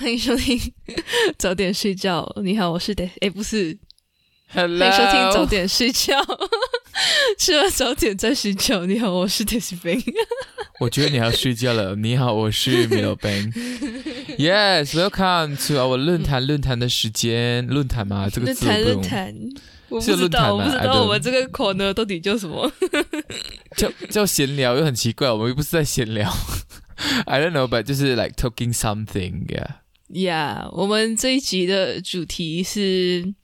[0.00, 0.58] 欢迎收听
[1.36, 2.26] 早点睡觉。
[2.42, 3.78] 你好，我是得哎，不是，
[4.48, 6.16] 欢迎收听早点睡觉。
[7.38, 8.86] 吃完早点再睡觉。
[8.86, 10.02] 你好，我是 Daisy。
[10.80, 11.94] 我觉得你要睡觉了。
[11.96, 13.52] 你好，我是 Milo Ben。
[14.40, 17.66] Yes，welcome to our 论坛论坛的时间。
[17.66, 18.26] 论坛吗？
[18.32, 18.82] 这个字不用。
[18.82, 19.34] 论坛，
[19.90, 22.72] 我不知道，我不知道我们这个 corner 到底叫什么。
[23.76, 26.34] 叫叫闲聊又很奇怪，我们又不是在闲聊。
[27.26, 29.79] I don't know，but 就是 like talking something，yeah。
[30.14, 33.34] 呀，我们这一集的主题是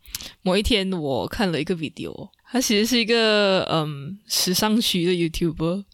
[0.42, 5.84] 某一天我看了一个 video，他其实是一个嗯时尚区的 YouTuber，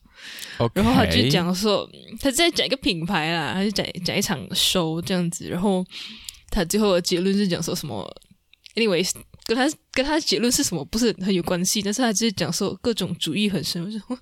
[0.74, 1.88] 然后他就讲说
[2.20, 5.84] 他在讲一个品牌啦，他就讲讲一场 show 这样子，然后
[6.50, 8.08] 他最后的结论是讲说什么
[8.76, 9.06] ，anyway。
[9.44, 14.18] 跟他跟他结论是什么不是很有关系，但是他只是讲说各种主义很深，我说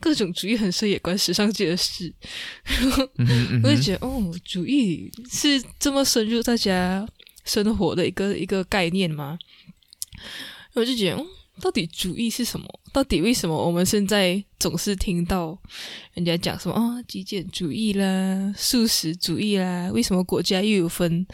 [0.00, 2.12] 各种主义很深也关时尚界的事，
[3.62, 7.06] 我就觉得哦，主义是这么深入大家
[7.44, 9.38] 生活的一个一个概念吗？
[10.74, 11.24] 我就觉得。
[11.60, 12.66] 到底主义是什么？
[12.92, 15.58] 到底为什么我们现在总是听到
[16.12, 19.90] 人家讲什么啊极简主义啦、素食主义啦？
[19.92, 21.26] 为什么国家又有分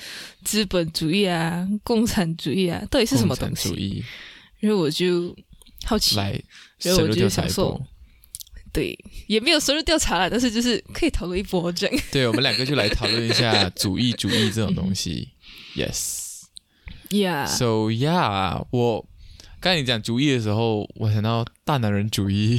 [0.45, 2.83] 资本主义啊、共产主义啊？
[2.91, 4.05] 到底是什么东西？
[4.59, 5.35] 然后我就
[5.85, 7.81] 好奇，然后我就想说，
[8.73, 12.03] 对，也没有深入调查了，但是就是可以讨论一波这样。
[12.13, 15.31] 对，我们两个就来讨论一下主义主义这种东西。
[15.77, 19.07] Yes，Yeah，So Yeah，我。
[19.61, 22.59] 刚才你讲主义的时候，我想到大男人主义。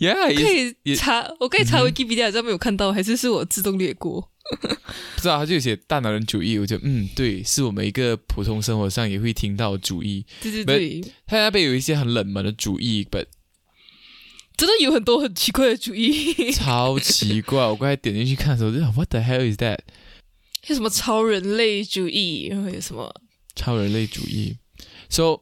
[0.00, 4.28] 哎， 可以查，我可以查 Wikipedia，这没有看到，还是是我自动略过？
[4.60, 10.26] 不知道，他就写大男人主义，我觉得嗯，对，是我们一个普通生活上也会听到主义。
[10.42, 13.26] 对对对，他那边有一些很冷门的主义，but
[14.56, 17.64] 真的有很多很奇怪的主义，超奇怪。
[17.64, 19.78] 我刚才点进去看的时候，就想 What the hell is that？
[20.66, 22.48] 有什么超人类主义？
[22.50, 23.12] 然后有什么
[23.54, 24.56] 超人类主义
[25.08, 25.40] ？So,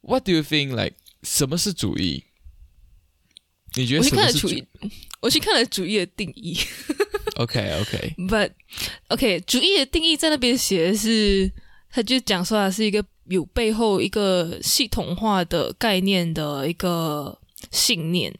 [0.00, 0.74] what do you think?
[0.74, 2.24] Like，什么是主义？
[3.76, 4.64] 你觉得什么是主义？
[5.20, 6.58] 我去看了主义的定义。
[7.36, 8.52] OK，OK，But
[9.08, 11.52] OK，主义的定义在那边写的是，
[11.90, 17.40] 他就讲说它是一个有背后一个系统化的概念的一个
[17.70, 18.34] 信念。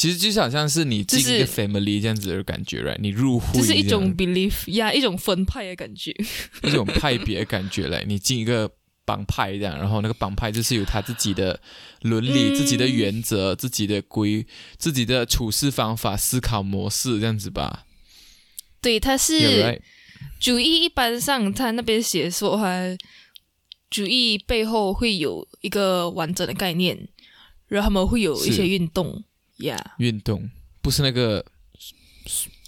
[0.00, 2.96] 其实就好像是你进一个 family 这样子的感觉，right？
[3.00, 6.10] 你入户，这是一种 belief 呀，一种分派的感觉，
[6.64, 8.02] 一种派别的感觉嘞。
[8.08, 8.70] 你进一个
[9.04, 11.60] 帮派这样，然后那个帮派就是有他自己的
[12.00, 14.46] 伦理、自己的原则、自己的规、
[14.78, 17.84] 自己的处事方法、思考模式这样子吧。
[18.80, 19.78] 对，他是
[20.40, 22.96] 主义，一般上他那边写说，他
[23.90, 26.96] 主义背后会有一个完整的概念，
[27.68, 29.22] 然后他们会有一些运动。
[29.98, 30.48] 运动
[30.82, 31.44] 不是那个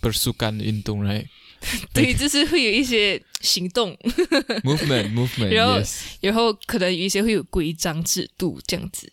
[0.00, 1.26] 不是树干的运动，right？
[1.94, 3.96] 对，就是会有一些行动，
[4.64, 5.80] movement，movement，然后
[6.20, 9.12] 然后可能有一些会有规章制度这样子。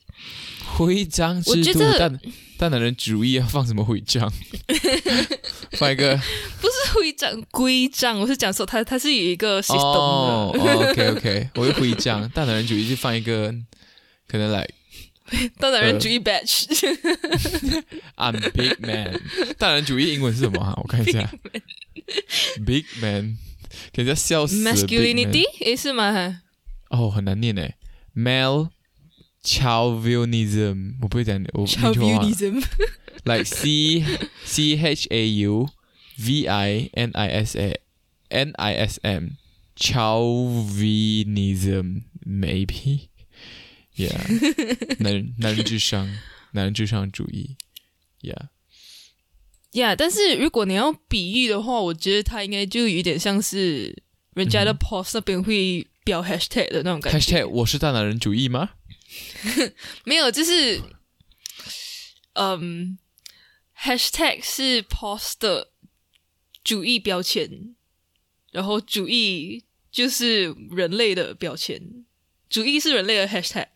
[0.66, 2.20] 徽章制度，但
[2.58, 4.32] 但男人主义要放什么徽章？
[5.78, 6.16] 放一个
[6.60, 13.54] 不是徽章规章，我是讲说他他是有一个 system 哦，OK OK，我有徽章，但男人主义就放一个
[14.28, 14.68] 可能来。
[14.68, 14.79] 大
[15.61, 19.21] 男人主义 batch。I'm big man。
[19.59, 20.75] 大男人主义英文是什么？
[20.83, 21.33] 我看一下。
[22.65, 23.39] Big man，
[23.93, 24.63] 给人家笑死。
[24.63, 26.43] Masculinity，诶是吗？
[26.91, 27.75] 哦，很难念诶。
[28.15, 28.69] Male
[29.43, 34.05] chauvinism，我不会讲，我 chauvinism。Like C
[34.45, 35.69] C H A U
[36.19, 37.81] V I N I S A
[38.29, 39.31] N I S M
[39.77, 43.09] chauvinism maybe。
[44.00, 44.16] Yeah，
[45.04, 46.08] 男人男人智商，
[46.54, 47.58] 男人智商主义。
[48.22, 54.04] Yeah，Yeah，但是如果你要比喻的话，我觉得他应该就有点像是
[54.36, 57.20] 人家的 post 那边会标 hashtag 的那种感觉。
[57.20, 58.70] hashtag 我是大男人主义吗？
[60.06, 60.82] 没有，就是
[62.36, 62.98] 嗯
[63.78, 65.72] ，hashtag 是 post 的
[66.64, 67.76] 主义标签。
[68.52, 71.80] 然后主义就是人类的标签，
[72.50, 73.68] 主义是人类的 hashtag。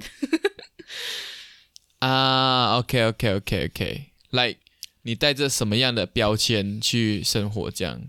[1.99, 4.59] 啊，OK OK OK OK，like
[5.03, 7.69] 你带着什么样的标签去生活？
[7.71, 8.01] 这样？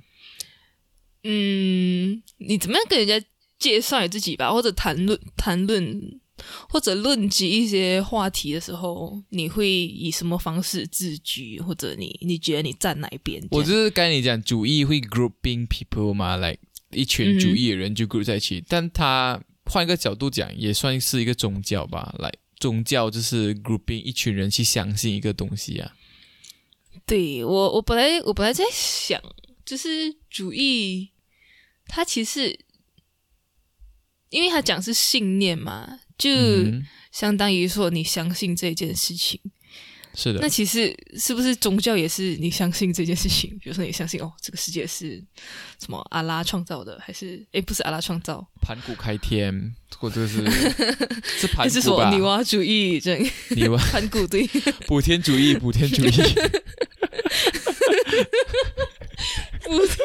[1.22, 3.26] 嗯，你怎么样跟人家
[3.58, 6.20] 介绍你自己吧，或者谈论谈论。
[6.68, 11.60] 或者论及一些话题的时候，你会以什么方式自居？
[11.60, 13.40] 或者你你觉得你站哪一边？
[13.52, 16.58] 我就是跟你讲，主义会 grouping people 嘛，like
[16.90, 18.62] 一群主义的人就 group 在一起。
[18.68, 22.14] 但他换一个角度讲，也算是一个宗教吧。
[22.18, 25.94] 来，宗教就是 grouping 一群人去相信一个东西啊。
[27.06, 29.20] 对我，我本来我本来在想，
[29.64, 31.10] 就是主义，
[31.86, 32.58] 它其实
[34.30, 36.00] 因为他讲是信念嘛。
[36.16, 36.30] 就
[37.10, 39.40] 相当于说，你相信这件事情，
[40.14, 40.40] 是的。
[40.40, 43.50] 那其实是不是宗教也是你相信这件事情？
[43.60, 45.22] 比如说，你相信哦，这个世界是
[45.78, 48.46] 什么阿拉创造的，还是哎，不是阿拉创造？
[48.62, 50.44] 盘古开天，或者是
[51.38, 52.10] 是盘古吧？
[52.10, 54.46] 女娲主义这样，女娲盘古对，
[54.86, 56.10] 补天主义，补天主义，
[59.64, 59.98] 补天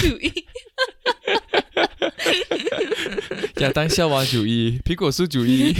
[0.00, 0.46] 主义。
[3.58, 5.74] 亚当夏娃主义、苹果树主义，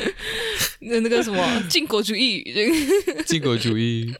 [0.80, 2.42] 那那个什么禁果主义，
[3.26, 4.14] 禁果主义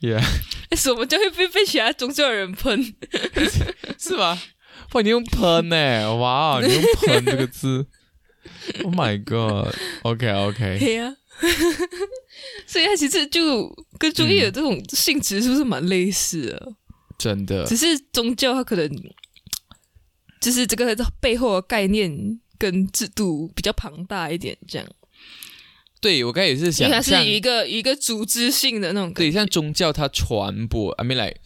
[0.00, 0.22] ，Yeah，
[0.76, 2.94] 什么就会被被其他宗教的人喷，
[3.98, 4.40] 是吗？
[4.92, 6.14] 哇，你用喷呢？
[6.16, 7.86] 哇，你用喷这个字
[8.84, 11.14] ，Oh my God，OK OK，对呀，
[12.66, 16.72] 所以它其实就跟主义的这种性质是不是蛮类似的？
[17.18, 18.90] 真的，只是宗教它可能。
[20.38, 24.86] 就是这个背后的概念跟制度比较庞大一点，这样。
[26.00, 29.12] 对我刚才也是想，它是一个一个组织性的那种。
[29.14, 31.40] 对，像宗教它传播，I mean like，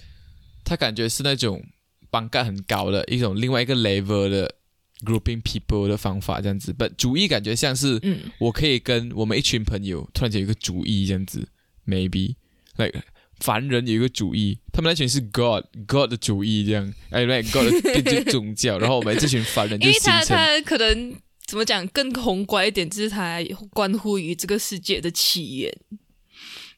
[0.64, 1.64] 它感觉是那种
[2.11, 4.56] 帮干很高的一种另外一个 level 的
[5.05, 6.75] grouping people 的方法，这样子。
[6.76, 11.49] 但主义感觉像是，嗯，我可以跟我们一群朋友突然间有一个主义，这样子
[11.87, 12.34] ，maybe
[12.76, 13.00] like。
[13.40, 20.12] 凡人有一个主义，他们那群是 God God 的主义，这样哎，right God 变成宗教，然后我们这群凡人就形成。
[20.14, 21.14] 因为他他可能
[21.46, 23.38] 怎么讲更宏观一点，就是他
[23.72, 25.75] 关乎于这个世界的起源。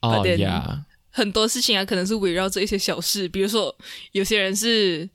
[0.00, 3.76] 哦呀，很多事情啊，可能是围绕着一些小事，比如说
[4.12, 5.08] 有些人是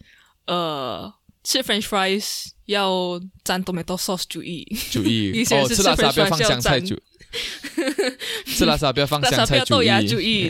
[0.45, 1.11] 呃
[1.43, 6.97] 吃 French fries 要沾 tomato sauce 主义，主义 哦吃拉沙不要放香菜主。
[8.45, 10.49] 吃拉萨不要放香菜主义，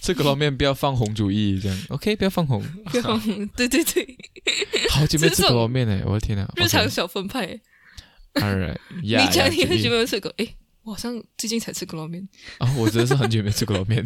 [0.00, 2.16] 吃可乐面不要放红主义，这样 OK？
[2.16, 4.16] 不要放红，不要放红，对对对。
[4.90, 6.50] 好久没吃可乐面了， 我的天哪！
[6.56, 7.60] 日常小分派。
[8.34, 10.46] Alright， 你讲你很久没有吃过，哎，
[10.82, 12.28] 我好像最近才吃可乐面
[12.58, 12.72] 啊！
[12.76, 14.04] 我真的是很久没吃可乐面，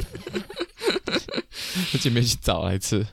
[1.93, 3.07] 我准备去找来吃。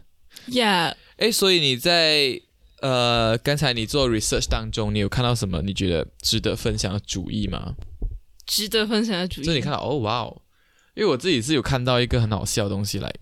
[0.50, 2.42] Yeah，哎，所以你在。
[2.82, 7.76] 呃，刚才你做 research 当中，你有看到什么你觉得值得分享的主意吗？
[8.48, 10.42] 值得分享的主意，这你看到哦，哇哦！
[10.96, 13.14] 因为我自己是有看到一个很好笑的东西来，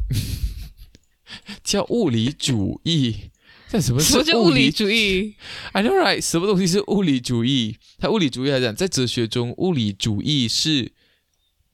[1.63, 3.29] 叫物理主义。
[3.69, 5.35] 这什么是物理主义
[5.73, 7.77] ？I know right，什么东西是物理主义？
[7.99, 10.93] 它物理主义来讲，在哲学中，物理主义是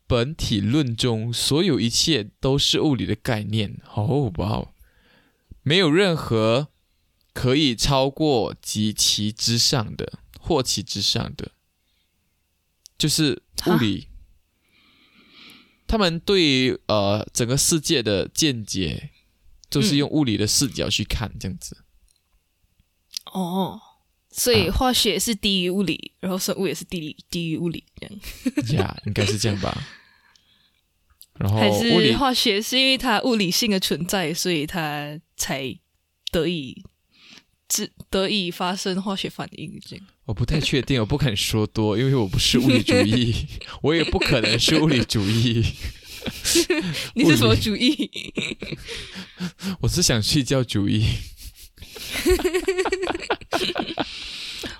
[0.05, 3.77] 本体论中所有一切都是物理的概念。
[3.93, 4.69] 哦，哇哦，
[5.61, 6.69] 没有任何。
[7.35, 11.51] 可以超过及其之上的，或其之上的，
[12.97, 14.07] 就是物理。
[15.85, 19.09] 他们对于呃整个世界的见解，
[19.69, 21.83] 就是用物理的视角去看，这样子。
[23.33, 23.81] 哦，
[24.31, 28.79] 所以化学是低于物理，然后生物也是低低于物理，这样。
[28.79, 29.85] 呀，应该是这样吧。
[31.37, 35.77] 然后，还是化学是因为它物理性的存在，所以它才
[36.31, 36.81] 得以。
[37.67, 43.33] 只得以发生化学反应，这样我不太确定，我不肯说多，因为我不是物理主义，
[43.81, 45.63] 我也不可能是物理主义。
[47.13, 48.09] 你是什么主义？
[49.81, 51.05] 我是想睡觉主义。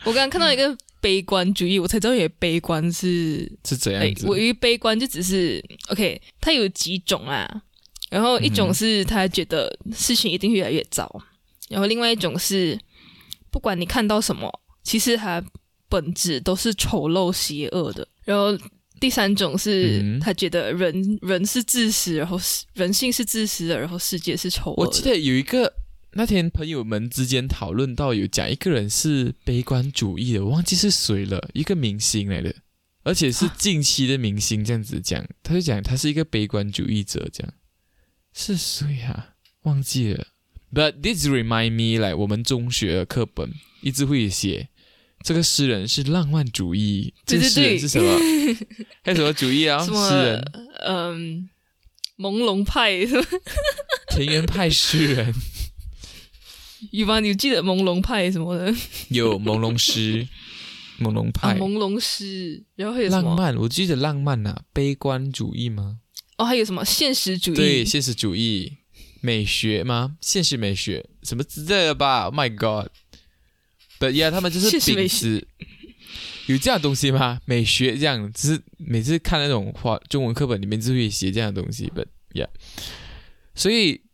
[0.04, 4.25] 我刚刚看到一个悲观主义，我才知道也悲观是是怎样子。
[4.27, 7.48] 我以为悲观就只是 OK，它有几种啊？
[8.10, 11.24] 然后一种是他觉得事情一定越来越糟。
[11.70, 12.80] 然后另外一种是，
[13.50, 14.52] 不管你看到什么，
[14.84, 15.44] 其实它
[15.90, 18.08] 本质都是丑陋邪恶的。
[18.24, 18.58] 然后
[19.00, 22.40] 第三种是他觉得人人是自私，然后
[22.74, 24.86] 人性是自私的，然后世界是丑恶。
[24.86, 25.74] 我记得有一个
[26.14, 32.56] 那天朋友们之间讨论到有讲一个人是悲观主义的，我忘记是谁了，一个明星来的，
[33.04, 37.54] 而且是近期的明星这样子讲，他就讲他是一个悲观主义者，这样
[38.34, 39.36] 是谁啊？
[39.64, 40.28] 忘记了。
[40.74, 44.70] But this remind me，来我们中学的课本一直会写，
[45.24, 47.14] 这个诗人是浪漫主义。
[47.26, 48.20] 这诗人是什么？
[49.04, 49.80] 还有什么主义啊？
[49.86, 50.52] 诗人，
[50.86, 51.50] 嗯，
[52.18, 53.06] 朦胧派，
[54.10, 55.34] 田园派诗人。
[56.92, 57.20] 有吗？
[57.20, 58.74] 你记得朦胧派什么的？
[59.10, 60.28] 有朦胧诗，
[61.00, 63.56] 朦胧派，朦胧诗，然后还有浪漫。
[63.58, 66.00] 我记得浪漫啊，悲观主义吗？
[66.38, 67.56] 哦，还有什么现实主义？
[67.56, 68.74] 对，现实主义，
[69.25, 70.17] 美学吗？
[70.22, 75.48] 现实美学什么之类的吧？My God！But yeah，他们就是秉持
[76.46, 77.41] 有这样东西吗？
[77.46, 81.88] 美学这样，只是每次看那种话，中文课本里面就会写这样的东西。
[81.88, 82.50] But yeah，
[83.55, 84.05] 所以。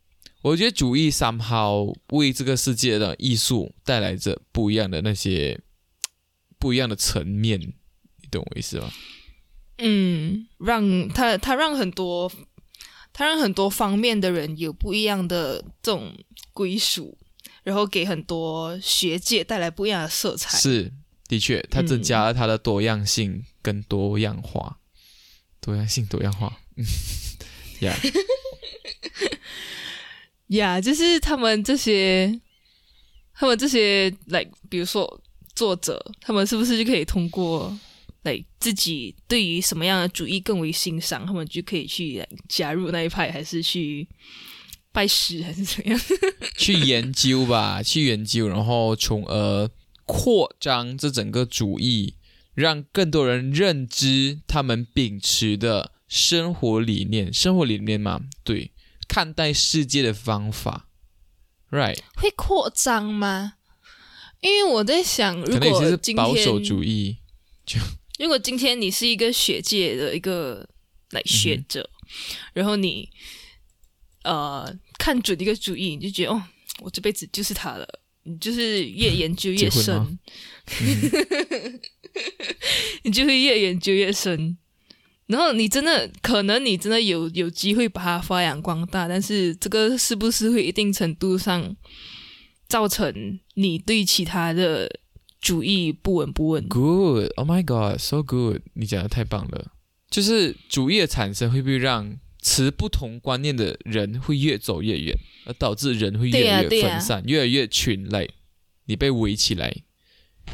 [0.44, 5.62] 我觉得主义 somehow 为这个世界的艺术带来着不一样的那些
[6.58, 8.92] 不一样的层面，你懂我意思吗？
[9.78, 12.32] 嗯，让他他让很多
[13.14, 16.14] 他让很多方面的人有不一样的这种
[16.54, 17.18] 归属，
[17.64, 20.58] 然后给很多学界带来不一样的色彩。
[20.58, 20.92] 是，
[21.28, 24.78] 的确，它增加了它的多样性跟多样化，
[25.60, 26.58] 多样性多样化。
[26.78, 26.86] 嗯，
[27.82, 27.96] 呀。
[30.48, 32.42] 呀，就是他们这些，
[33.34, 35.22] 他们这些来，比如说
[35.56, 37.78] 作者，他们是不是就可以通过
[38.24, 44.08] 来自己对于什么样的主义更为欣赏，他们就可以去加入那一派，还是去
[44.92, 46.00] 拜师，还是怎样？
[46.58, 49.70] 去研究吧，去研究，然后从而
[50.06, 52.16] 扩张这整个主义，
[52.54, 58.72] 让更多人认知他们秉持的生活理念，生活理念嘛，对。
[59.08, 60.88] 看待世界的方法
[61.70, 62.00] ，right？
[62.16, 63.56] 会扩张吗？
[64.40, 67.18] 因为我在想，如果今天保守主义，
[67.66, 67.78] 就
[68.22, 70.70] 如果今天你是一个学界的一个
[71.10, 71.90] 来学者，
[72.54, 73.10] 然后你
[74.24, 76.44] 呃看准一个主意，你就觉得哦，
[76.82, 77.88] 我这辈子就是他了。
[78.24, 80.20] 你就是越研究越深，
[83.02, 84.56] 你就会越研究越深。
[85.26, 91.76] 然后你真的可能你真的有有机会把它发扬光大，但是这个是不是会一定程度上
[92.68, 95.01] 造成你对其他的
[95.42, 98.62] 主义不闻不问？Good, oh my god, so good！
[98.76, 99.72] 你讲的太棒了。
[100.10, 108.30] 就是主义的产生会不会让持不同观念的人会越走越远，而导致人会越来越分散，越来越群类？
[108.86, 109.84] 你被围起来，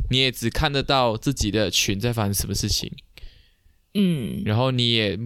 [0.09, 2.89] 你也只看得到自己的群在发生什么事情。
[3.93, 5.19] 嗯，然后你也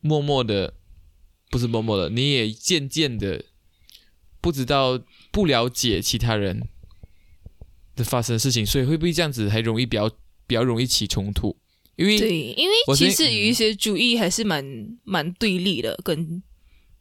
[0.00, 0.74] 默默的，
[1.50, 3.44] 不是默默的，你也渐渐的
[4.40, 4.98] 不知道、
[5.30, 6.68] 不了解其他人
[7.96, 10.08] 的发生的事情，所以会不会这样子还容易比较
[10.46, 11.56] 比较容易起冲突？
[11.96, 14.64] 因为对，因为其实有一些主义还是蛮
[15.04, 16.42] 蛮对立的，跟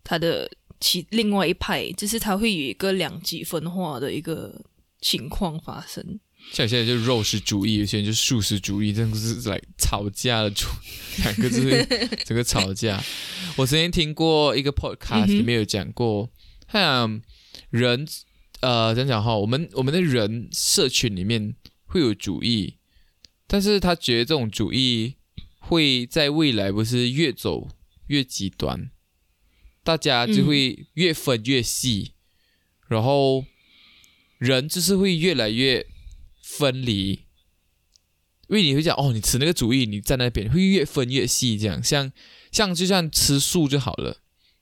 [0.03, 4.63] 他的其另外一派，就是他会有一个两极分化的一个
[5.01, 6.19] 情况发生。
[6.51, 10.67] 像现在就肉食主义，有些人就素食主义，真的是来吵架的主
[11.23, 11.87] 两个字，
[12.25, 13.01] 整个吵架。
[13.55, 16.29] 我曾经听过一个 podcast 里面有讲过，
[16.71, 17.21] 像
[17.69, 18.05] 人
[18.63, 21.55] 呃讲讲哈，我们我们的人社群里面
[21.85, 22.77] 会有主义，
[23.45, 25.15] 但是他觉得这种主义
[25.59, 27.67] 会在未来不是越走
[28.07, 28.89] 越极端，
[29.83, 32.13] 大家就会越分越细，
[32.87, 33.45] 然后
[34.37, 35.85] 人就是会越来越。
[36.45, 37.21] 分离，
[38.47, 42.11] 因为你会讲哦，你持那个主意，你在那边会越分越细，这样像
[42.51, 44.17] 像就像吃素就好了。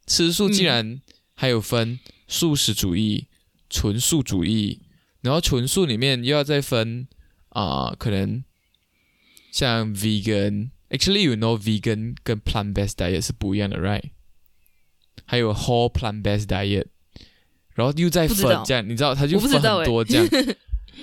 [0.06, 1.02] 吃素既然
[1.34, 3.26] 还有分素食主义、
[3.72, 4.82] 纯素主义，
[5.22, 7.08] 然后纯素里面又要再分
[7.50, 8.44] 啊，可能
[9.52, 14.12] 像 vegan，actually you know vegan 跟 plant based diet 是不一样的，right？
[15.26, 16.86] 还有 whole plant based diet，
[17.74, 20.28] 然后又再分这样，你知道它就分很多这样。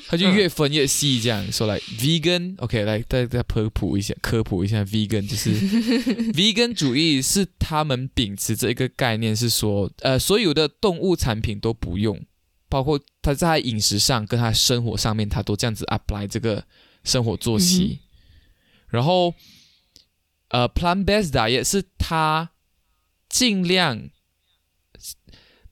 [0.06, 5.50] 他就越分越细，这样说来，vegan，OK，来再再科普一下，科普一下，vegan 就是
[6.32, 12.22] vegan 主义是他们秉持这一个概念，是说，呃，所有的动物产品都不用，
[12.68, 16.64] 包括他在饮食上跟他生活上面，他都这样子 apply 这个
[17.04, 18.00] 生活作息。
[18.88, 19.34] 然后，
[20.48, 22.50] 呃，plant-based diet 是他
[23.28, 24.10] 尽量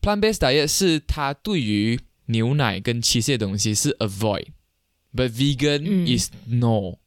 [0.00, 6.98] ，plant-based diet 是他对于牛奶跟其些东西是 avoid，but vegan is no。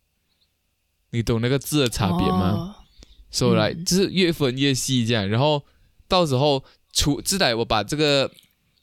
[1.11, 2.77] 你懂那个字的差别吗？
[3.31, 5.63] 说来就是越分越细这样，然后
[6.07, 8.31] 到时候除自来我把这个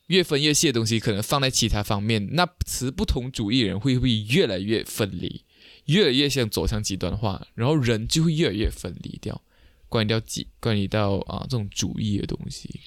[0.06, 5.42] 越分越细的东西可能放在其他方面，那持不同主义人会不会越来越分离，
[5.86, 9.42] 越来越像走向极端化，然后人就会越来越分离掉，
[9.88, 12.80] 关于掉几关于到啊这种主义的东西。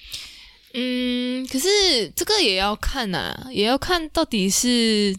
[0.72, 1.68] 嗯，可是
[2.14, 5.14] 这个也要看呐，也要看到底是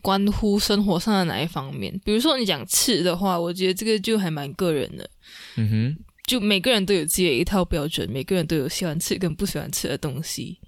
[0.00, 1.96] 关乎生活上的哪一方面。
[2.04, 5.08] 比如说你讲吃的话，我觉得这个就还蛮个人的。
[5.54, 10.58] 嗯哼，就每个人都有自己的一套标准，每个人都有喜欢吃跟不喜欢吃的东西。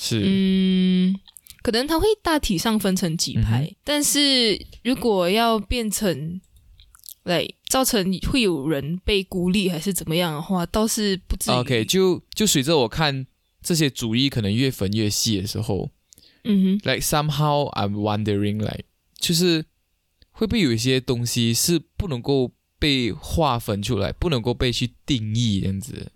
[0.00, 1.18] 是，嗯，
[1.60, 6.40] 可能它会大体上分成几派，但是如果要变成
[7.24, 11.54] 来造成会有人被孤立还是怎么样的话，倒是不至于。
[11.54, 13.26] OK，就就随着我看
[13.60, 15.90] 这些主义可能越分越细的时候，
[16.44, 18.84] 嗯哼，like somehow I'm wondering like，
[19.18, 19.64] 就是
[20.30, 26.12] 会不会有一些东西是不能够被划分出来，不能够被去定义这样子。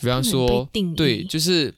[0.00, 0.66] 比方说，
[0.96, 1.74] 对，就是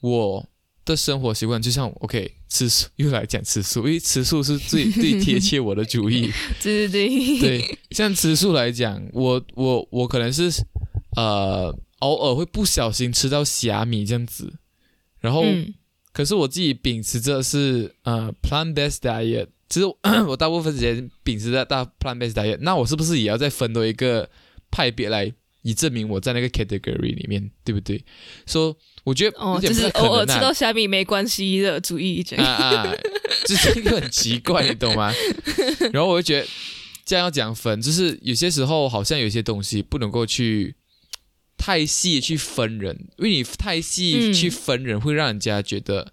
[0.00, 0.48] 我。
[0.84, 6.30] 的生活习惯就像 OK 吃素，又来讲吃素，因为吃素是最 最贴切我的主意。
[6.62, 10.50] 对对对，对，像吃素来讲，我我我可能是
[11.16, 14.52] 呃偶尔会不小心吃到虾米这样子，
[15.20, 15.44] 然后
[16.12, 19.86] 可是我自己秉持着是呃 plant based diet，其实
[20.28, 24.28] 我大部分时间秉持着大 plant based diet，那我是不是也要再分多一个
[24.70, 25.32] 派别来？
[25.64, 28.04] 以证明我在那个 category 里面，对不对？
[28.46, 32.94] 说我觉得哦，就是偶尔吃到虾米没关系的主意，啊啊，
[33.46, 35.10] 这是一个很奇怪，你懂吗？
[35.90, 36.46] 然后我就觉得
[37.06, 40.74] 这样要讲分，就是有些时候好像有些东西不能够去
[41.56, 46.12] 太细去分人，因为你太细去分人，会让人家觉得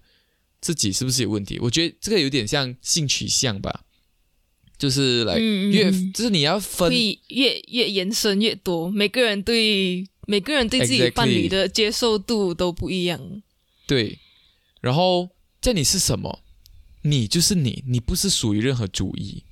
[0.62, 1.58] 自己是不是有问题。
[1.60, 3.84] 我觉得这个有点像性取向吧。
[4.82, 6.92] 就是来越，就是你要分
[7.28, 13.40] 越越延伸越多，每个人对每个人对自己伴侣的接受度都不一样。
[13.86, 14.18] 对，
[14.80, 16.40] 然后在你是什么，
[17.02, 19.44] 你就是你，你不是属于任何主义。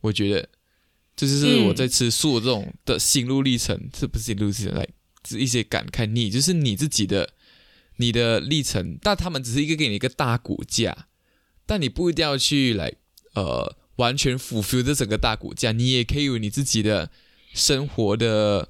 [0.00, 0.48] 我觉得
[1.14, 4.72] 这就是我在吃素这种的心路历程，是不是心路历程？
[4.74, 4.88] 来，
[5.28, 6.06] 是一些感慨。
[6.06, 7.34] 你就是你自己的
[7.98, 11.08] 你的历程，但他们只是一个给你一个大骨架，
[11.66, 12.94] 但你不一定要去来
[13.34, 13.76] 呃。
[13.98, 17.10] 完全 fulfill 这整个大骨架，你也可以有你自己的
[17.52, 18.68] 生活的，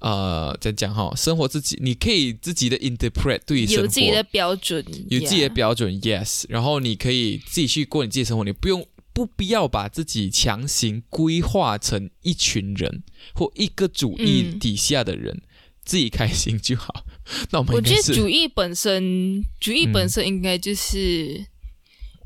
[0.00, 13.02] 呃，再讲哈，生活自己，你可以自己的 interpret 对生活有自己的标准，有自己的标准，yes，然后你可以自己去过你自己的生活，你不用不必要把自己强行规划成一群人
[13.34, 15.42] 或一个主义底下的人，
[15.84, 17.04] 自己开心就好。
[17.52, 21.44] 那我们我觉得主义本身，主义本身应该就是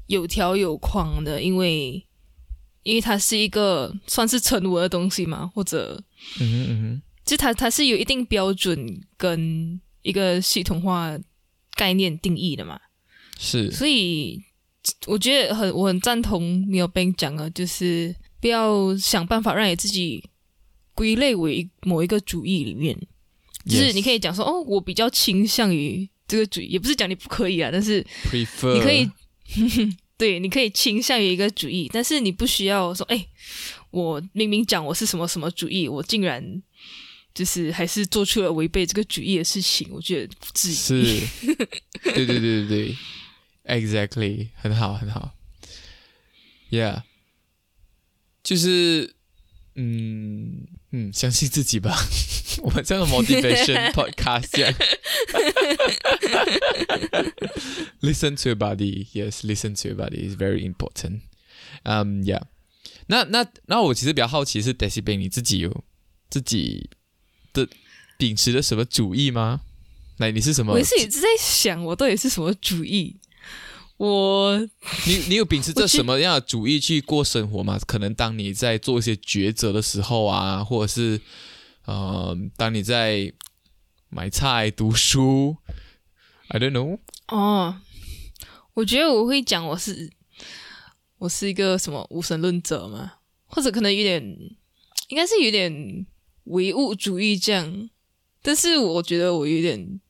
[0.06, 2.05] 有条有框的，因为。
[2.86, 6.00] 因为它是一个算是成文的东西嘛，或者，
[6.38, 8.78] 嗯哼嗯哼，就它它是有一定标准
[9.16, 11.18] 跟一个系统化
[11.74, 12.78] 概念定义的嘛，
[13.40, 14.40] 是，所以
[15.08, 20.22] 我觉得很我很赞同你有被讲的，就是不要想办法让你自己
[20.94, 22.96] 归类为某一个主义里面，
[23.68, 29.10] 就是你可以讲说哦，我比较倾向于这个主义，也不是讲你不可以啊，但是你可以。
[30.18, 33.26] 对，你可以倾向于一个主义，但是你不需要说，哎，
[33.90, 36.62] 我明明讲我是什么什么主义，我竟然
[37.34, 40.74] 就是还是做出了违背这个主义的事情，我觉得不至于。
[40.74, 40.94] 是，
[42.02, 42.96] 对对对对对
[43.64, 45.34] ，exactly，很好很好
[46.70, 47.02] ，yeah，
[48.42, 49.14] 就是，
[49.74, 51.96] 嗯嗯，相信自己吧，
[52.62, 54.74] 我们这样的 motivation podcast。
[58.00, 59.44] Listen to your body, yes.
[59.44, 61.22] Listen to your body is very important.
[61.84, 62.42] Um, yeah.
[63.08, 65.84] 那那那我其实比较好奇是 Daisy b 你自己有
[66.30, 66.88] 自己
[67.52, 67.68] 的
[68.16, 69.60] 秉持的什么主义吗？
[70.18, 70.72] 来，你是什么？
[70.72, 73.16] 我是一直在想，我到底是什么主义？
[73.98, 74.58] 我
[75.06, 77.78] 你你有秉持着什么样的主义去过生活吗？
[77.86, 81.20] 可能当你在做一些抉择的时候啊，或者是
[81.86, 83.32] 呃，当你在
[84.10, 85.56] 买菜、读书
[86.48, 86.98] ，I don't know。
[87.28, 87.80] 哦，
[88.74, 90.12] 我觉得我会讲我是
[91.18, 93.14] 我是一个什么无神论者嘛，
[93.46, 94.22] 或者可能有点，
[95.08, 96.06] 应该是有点
[96.44, 97.88] 唯物主义这样，
[98.42, 100.00] 但是我觉得我有点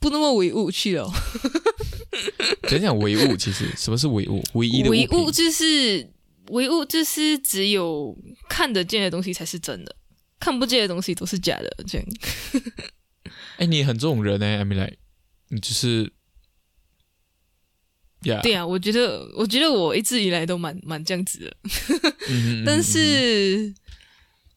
[0.00, 1.08] 不那么唯物去了。
[2.68, 4.42] 讲讲唯物，其实什么是唯物？
[4.54, 6.08] 唯一的唯物就是
[6.48, 8.16] 唯物，就是只有
[8.48, 9.96] 看得见的东西才是真的，
[10.38, 11.76] 看不见的东西都是假的。
[11.86, 12.06] 这样。
[13.58, 14.96] 哎，你很这种人呢，I mean like。
[15.50, 16.12] 你就是，
[18.42, 21.56] 对啊，我觉得，我觉得我一直以来都蛮蛮这样子的，
[22.66, 23.72] 但是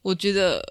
[0.01, 0.61] 我觉得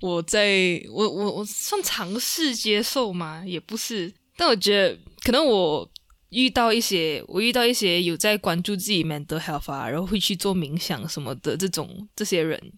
[0.00, 5.90] 我在我我我算尝试接受嘛，也不是，但我觉得可能我
[6.30, 12.72] 遇到一些，我遇到一些有在关注自己 mental health 啊，然后会去做冥想什么的这种这些人，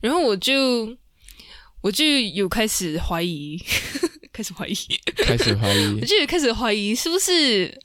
[0.00, 0.96] 然后我就
[1.80, 3.56] 我就有 开始怀疑。
[4.32, 4.74] 开始怀疑，
[5.26, 7.78] 开始怀疑，我就开始怀疑是不是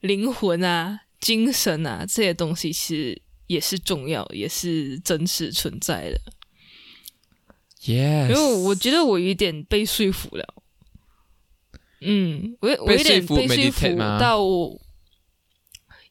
[0.00, 6.20] 灵魂啊、精神啊这些东西是也是重要，也是真实存在的。
[7.84, 10.54] Yes，因为我觉得我有点被说服了。
[12.06, 14.40] 嗯，我我有点被说服到，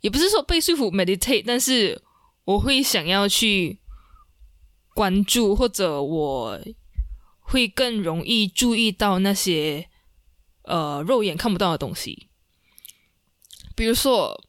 [0.02, 2.02] 也不是说被说服 meditate，但是
[2.44, 3.80] 我会想要去
[4.94, 6.60] 关注，或者我
[7.40, 9.90] 会更容易注意到那些
[10.64, 12.28] 呃肉眼看不到的东西。
[13.76, 14.44] 比如说，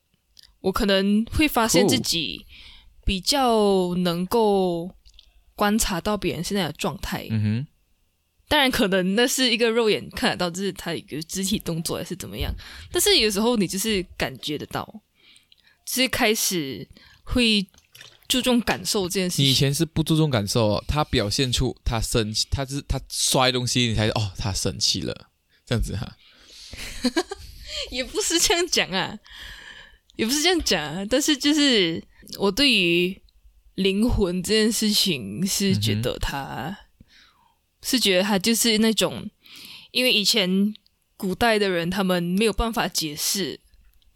[0.61, 2.47] 我可能会发现自己
[3.05, 4.91] 比较能够
[5.55, 7.27] 观察到别人现在的状态。
[7.31, 7.67] 嗯哼。
[8.49, 12.55] 当然，可能那是一个肉眼看得到，就是他一个肢体动作还是怎么样。
[12.93, 14.85] 但是有时候你就是感觉得到，
[15.85, 16.89] 就是开始
[17.25, 17.67] 会
[18.29, 19.45] 注重感受这件事情。
[19.45, 25.29] 你以前是不注重感受，他表现出他生气，他是他摔东西，你才哦，他生气了，
[25.67, 26.17] 这样子哈。
[27.91, 29.19] 也不是这样讲啊，
[30.15, 31.05] 也不是这样讲啊。
[31.11, 32.01] 但是就是
[32.39, 33.21] 我对于
[33.75, 36.79] 灵魂这件事情是觉得他。
[37.87, 39.31] 是觉得他就是那种，
[39.93, 40.75] 因为以前
[41.17, 43.61] 古代的人他们没有办法解释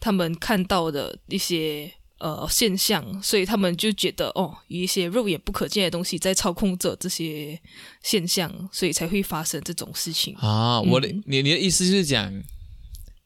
[0.00, 7.60] 他们看到的一些呃现象，所以他们就觉得哦，有一些肉眼不可见的东西在操控着这些
[8.02, 10.80] 现象，所以才会发生这种事情啊。
[10.80, 12.42] 我的你你的意思就是讲，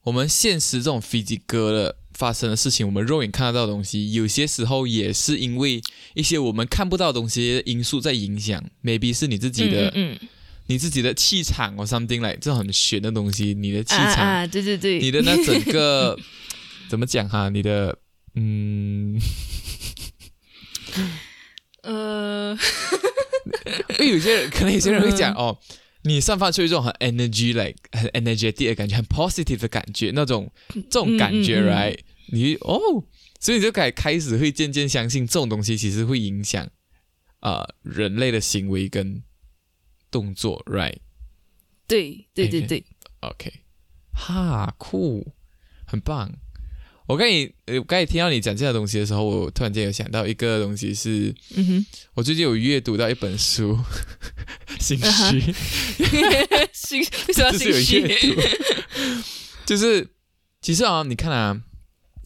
[0.02, 5.80] 我们现实这种飞机哥的发生的事情，我们肉眼看得到的东西，有些时候也是因为
[6.14, 10.18] 一些我们看不到的东西因素在影响，maybe 是你自己的嗯。
[10.66, 16.18] 你自己的气场或 something like 这种很玄的东西，你的气场，啊，对对对，你的那整个
[16.88, 17.48] 怎么讲哈？
[17.50, 17.98] 你的
[18.34, 19.20] 嗯，
[21.82, 22.56] 呃，
[24.00, 25.58] 因为有些人可能有些人会讲哦，
[26.04, 30.50] 你散发出一种很 energy like 很 energetic 的感觉，很 positive 的感觉，那种
[30.90, 31.98] 这种感觉，right？
[32.32, 32.78] 你哦，
[33.38, 36.66] 所以你就开开始会渐渐相信这种东西其实会影响
[37.40, 39.22] 啊人类的行为跟。
[40.14, 40.98] 动作，right？
[41.88, 42.84] 对对对对
[43.18, 43.52] ，OK，
[44.12, 45.26] 哈，酷，
[45.84, 46.32] 很棒。
[47.08, 53.76] 我刚你，我刚才听到你讲这样东西的时候，我突然间有想到一个东西是，嗯哼，我最近有阅读到一本书，
[54.78, 55.40] 心虚，
[56.72, 58.36] 心为什么心虚？
[59.66, 60.08] 就是
[60.62, 61.60] 其实啊，你看啊，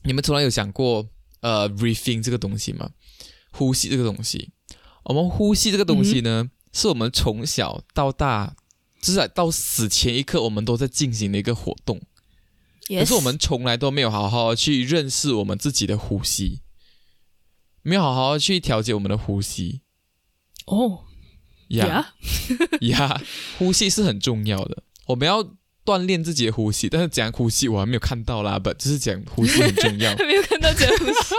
[0.04, 1.08] 你们从来有想过
[1.40, 2.90] 呃，breathing 这个东西吗？
[3.50, 4.50] 呼吸这个东西，
[5.04, 6.50] 我们呼吸这个东西呢？
[6.72, 8.56] 是我们从小到大，
[9.00, 12.00] 至少到死前一刻，我们都在进行的一个活动。
[12.88, 16.62] 可是我们从来都没有好好去认识我们自己的呼吸，
[17.82, 19.82] 没有好好去调节我们的呼吸。
[20.64, 21.04] 哦，
[21.68, 22.14] 呀
[22.80, 23.22] 呀，
[23.58, 25.42] 呼吸是很重要的，我们要
[25.88, 26.86] 锻炼自己的呼吸。
[26.90, 30.14] 但是讲呼吸我还没有看到啦，不，就是讲呼吸很重要。
[30.26, 31.34] 没有看到讲呼吸。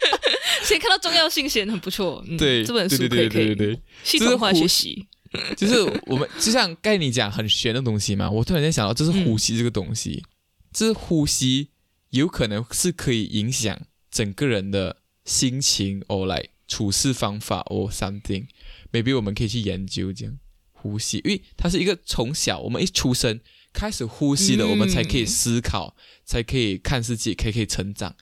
[0.64, 2.24] 先看到重要性，显很不错。
[2.38, 5.06] 对，这本书可以可以系统化学习。
[5.56, 10.24] 就是我们就像该你讲很玄的东西嘛，我突然间想到，这是呼吸这个东西，
[10.72, 11.68] 这是呼吸
[12.10, 18.46] 有可能是可以影响整个人的心情，or like 处事方法，or something。
[18.92, 20.36] maybe 我们可以去研究这样
[20.72, 23.38] 呼吸，因为它是一个从小我们一出生
[23.72, 28.14] 开始呼吸了，我们才可以思考，才可以看世界，可以可以成长。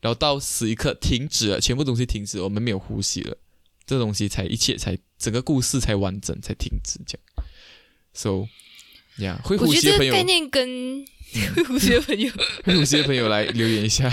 [0.00, 3.36] 然后到死一刻停止了，全部东西停止，我们没有呼吸了，
[3.86, 7.46] 这东西才一切才整个故事才完整才停止这样。
[8.12, 8.48] So，
[9.22, 11.04] 呀，会呼吸的朋友，概念跟
[11.54, 12.30] 会呼吸的朋友，
[12.64, 14.12] 会呼吸的朋友来留言一下，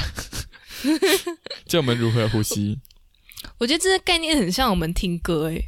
[1.67, 2.79] 教我们如何呼吸。
[3.59, 5.67] 我觉得这个概念很像我们听歌诶。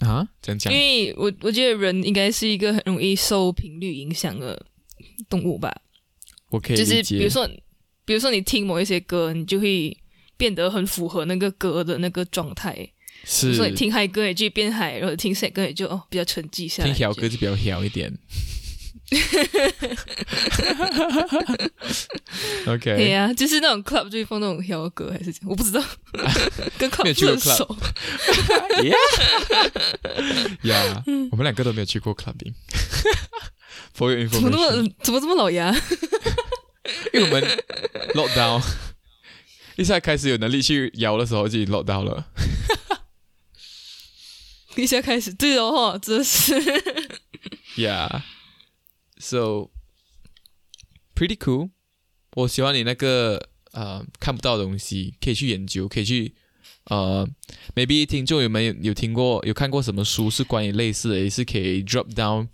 [0.00, 0.72] 啊，这样讲？
[0.72, 4.66] 因为我我觉得人应该是一个很容易受频率影响的
[5.28, 5.74] 动物吧。
[6.50, 7.48] 我可以就是比如说。
[8.08, 9.94] 比如说，你听某一些歌，你就会
[10.38, 12.74] 变得很符合那个歌的那个状态。
[13.22, 16.88] 是，所以听嗨歌也就变嗨，然后听 sad 歌也就哦比较沉寂下来。
[16.88, 18.10] 听小歌就比较小一点。
[22.66, 22.96] OK。
[22.96, 25.82] 对呀，就是那种 club 就会放那种摇歌，还是我不知道。
[26.78, 27.76] 跟 club 没有去过 club。
[30.62, 32.52] 呀， 我们两个都没有去过 clubbing。
[34.30, 34.70] 怎么那么
[35.02, 35.74] 怎么这么老牙？
[37.12, 37.42] 因为我们
[38.14, 38.62] lock down，
[39.76, 42.26] 一下开始有能力去摇的时候就 lock down 了。
[44.76, 46.54] 一下开始对哦，真是。
[49.18, 49.70] Yeah，so
[51.14, 51.70] pretty cool。
[52.34, 56.34] 我喜欢你那个呃看不到的东西，可以去研究，可以去
[56.84, 57.28] 呃
[57.74, 62.48] ，maybe 听众有没有有听过有看过什么书是关于类似的，也是可以 drop down。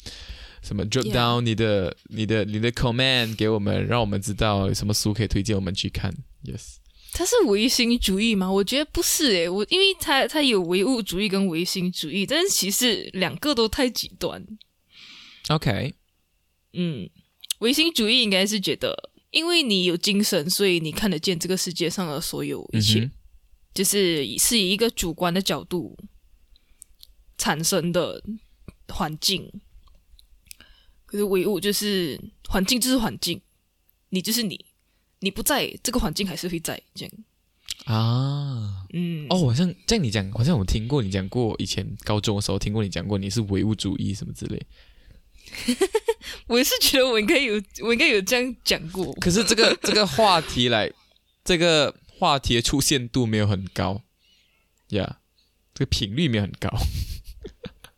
[0.62, 6.10] 什么 drop down 你的你的你的 command 给我们，让我们知道有什么书可以推荐我们去看。
[6.42, 6.76] Yes，
[7.12, 8.50] 他是唯心主义吗？
[8.50, 14.42] 我觉得不是诶，我因为他他有唯物主义跟唯心主义，但是其实两个都太极端。
[15.48, 15.92] OK，
[16.74, 17.08] 嗯，
[17.60, 23.10] 唯心主义应该是觉得，因为你有精神，所以你看得见这个世界上的所有一切，
[23.72, 25.96] 就是是以一个主观的角度
[27.38, 28.22] 产生的
[28.88, 29.50] 环境。
[31.06, 33.40] 可是唯物就是环境就是环境，
[34.08, 34.64] 你就是你，
[35.20, 37.14] 你不在这个环境还是会在这样
[37.84, 38.84] 啊。
[38.92, 44.60] 嗯，哦，好像在你讲，好像我听过你讲过，以前高中的时候听过你讲过，你是唯物主义什么之类。
[46.48, 49.12] 我也是觉得我应该有，我应该有这样讲过。
[49.14, 50.90] 可是这个这个话题来，
[51.44, 54.02] 这个话题的出现度没有很高，
[54.88, 55.20] 呀，
[55.74, 56.68] 这个频率没有很高。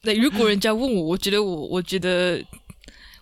[0.03, 2.45] 那如果人家问我，我觉得我，我觉得，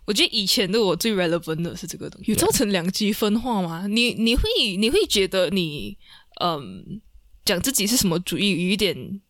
[0.04, 3.86] 我觉得以前的我最 relevant 的是这个东西，有造成两极分化吗？
[3.86, 4.42] 你你会
[4.78, 5.96] 你会觉得你
[6.42, 7.00] 嗯
[7.44, 9.20] 讲自己是什么主义，有一点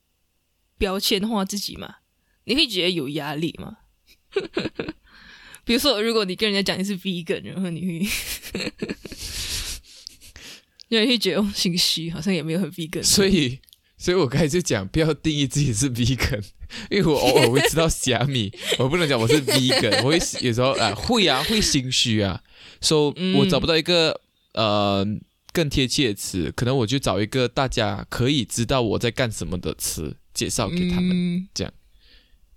[0.76, 1.96] 标签化自己吗？
[2.44, 3.78] 你会觉得有压力吗？
[5.64, 8.07] 比如说，如果你跟人家讲你是 vegan，然后你会，
[10.88, 13.03] 因为会觉得心虚，好像也没有很 vegan。
[13.03, 13.59] 所以，
[13.97, 16.42] 所以我刚才就讲，不要定义自己是 vegan，
[16.90, 22.42] 因为我偶尔会吃到虾米， 我不能讲我是 vegan，我会有时候啊会啊会心虚啊，
[22.83, 24.20] 说我找不到一个
[24.53, 25.07] 呃
[25.53, 31.73] 更贴切的词，可能我就找一个大家可以知道我在干什么的词介绍给他们，这样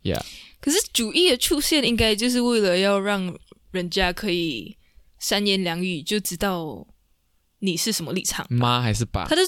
[0.03, 0.21] ，Yeah。
[0.59, 3.37] 可是主义的出现，应该就是为了要让
[3.71, 4.75] 人家可以
[5.19, 6.87] 三言两语就知道
[7.59, 8.45] 你是什么立场。
[8.49, 9.25] 妈还是爸？
[9.25, 9.41] 他的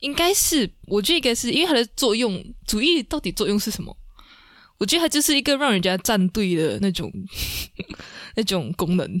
[0.00, 3.96] 应该是，我觉得应该是因为它的作用，主义到底作用是什么？
[4.78, 7.08] 我觉得它就是一个让人家站队的那种
[8.34, 9.20] 那种功能，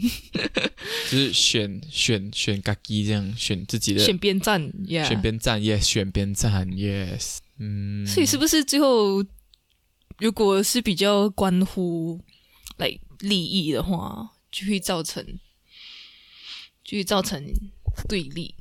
[1.08, 9.24] 就是选选选嘎基这样选自己的选边站，Yeah，选边站，Yes，选边站，Yes，嗯，所以是不是最后？
[10.18, 12.20] 如果是比较关乎
[12.76, 15.24] 来利益的话，就会造成
[16.84, 17.42] 就会造成
[18.08, 18.54] 对立，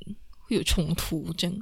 [0.47, 1.57] 会有冲突这样。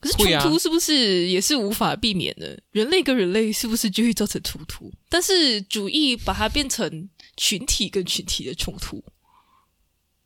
[0.00, 2.62] 可是冲突是不是也是无法避免的？
[2.72, 4.92] 人类跟人类是不是就会造成冲突？
[5.08, 9.02] 但是主义把它变成群体跟群体的冲突，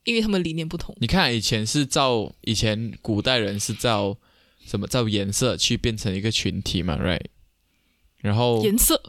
[0.03, 0.97] 因为他们理念不同。
[1.01, 4.19] 你看，以前是照以前古代人是照
[4.67, 7.27] 什么照颜色去变成一个群体嘛，right？
[8.19, 9.01] 然后颜色，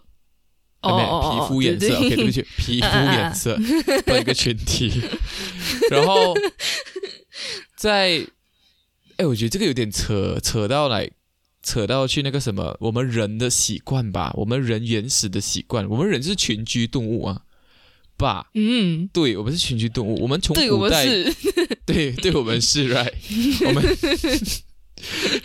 [0.82, 3.58] 哦，皮肤颜色，OK，对不起，皮肤颜色，
[4.20, 5.02] 一个群体。
[5.90, 6.36] 然后
[7.76, 8.26] 在，
[9.18, 11.10] 哎，我觉得这个有点扯，扯到来，
[11.64, 17.42] 扯到去那个什么，我们人的习惯吧，我们人原始的习惯，我们人是群居动物啊，
[18.16, 18.50] 吧？
[18.54, 21.06] 嗯，对，我们是群居动物，我们从古代，
[21.86, 23.14] 对，对我们是 right，
[23.68, 23.84] 我们。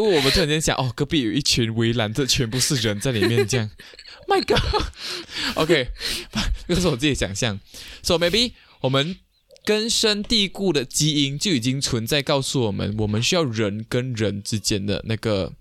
[0.00, 3.70] 我们突然间想，哦，隔壁有一群围栏，这全部是人在里面，这样。
[4.28, 5.88] My God，OK，
[6.68, 7.58] 这是我自己想象。
[8.02, 9.16] So maybe 我们
[9.64, 15.54] 根深蒂固的基因就已经存在，告诉我们，我们需要人跟人之间的那个，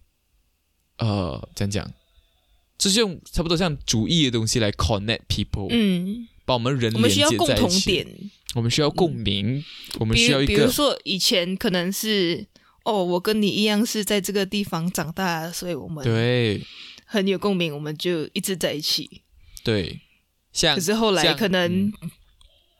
[0.99, 1.93] 呃，怎样讲？
[2.77, 8.31] 就是用差不多像主义的东西来 connect people，嗯，把我们人连接在一起。
[8.53, 9.63] 我们需要共鸣，
[9.99, 12.45] 我们需要一个，比如说以前可能是。
[12.83, 16.65] 哦，我跟你一样是在这个地方长大，所以我们对
[17.05, 19.21] 很有共鸣，我们就一直在一起。
[19.63, 20.01] 对，
[20.51, 21.93] 像可是后来可能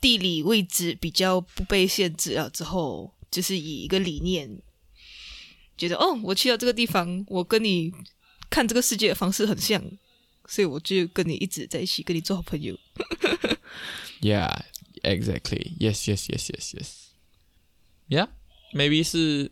[0.02, 4.50] 地理位置比较不被限制了之后，就是以一个理念，
[5.78, 7.94] 觉得哦，我去到这个地方，我跟你
[8.50, 9.80] 看这个世界的方式很像，
[10.48, 12.76] 所以我就跟你一直在一起，跟你做好朋友。
[14.20, 14.62] Yeah,
[15.04, 15.78] exactly.
[15.78, 16.90] Yes, yes, yes, yes, yes.
[18.10, 18.30] Yeah,
[18.74, 19.52] maybe 是。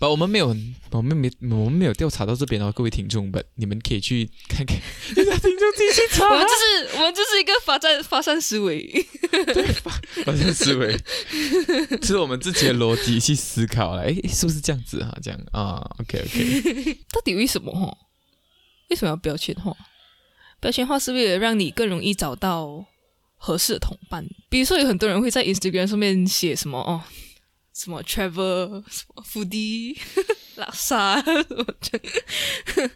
[0.00, 0.56] 不，我们没有，
[0.92, 4.74] 我们没，我们没有调查到这边哦，各位听众们，你们可以去看看。
[5.14, 6.24] 听众继续查。
[6.24, 8.80] 我们就是，我们这是一个发散发散思维。
[9.30, 9.90] 对，发
[10.24, 10.98] 发散思维，
[12.02, 14.00] 是我们自己的逻辑去思考了。
[14.00, 15.14] 哎，是不是这样子哈？
[15.22, 16.94] 这样啊？OK，OK。
[17.12, 17.94] 到底为什么哈？
[18.88, 19.76] 为什么要标签化？
[20.60, 22.86] 标签化是为了让你更容易找到
[23.36, 24.26] 合适的同伴。
[24.48, 27.02] 比如说，有很多人会在 Instagram 上面写什么哦。
[27.82, 29.96] 什么 travel 什么腹 地
[30.56, 32.90] 拉萨什么的，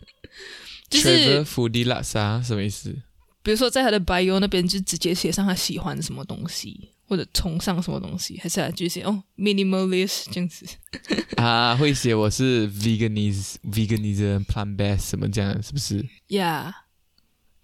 [0.90, 2.94] 就是 f 地拉萨什么意思？
[3.42, 10.66] 比如说在他的 bio 那边就直接写上他喜欢什么东西，或者崇尚什么东西，还是啊就写哦 minimalist 这样子
[11.36, 11.74] 啊？
[11.76, 16.72] 会写我是 veganism veganism plant based 什么这样是不是？Yeah，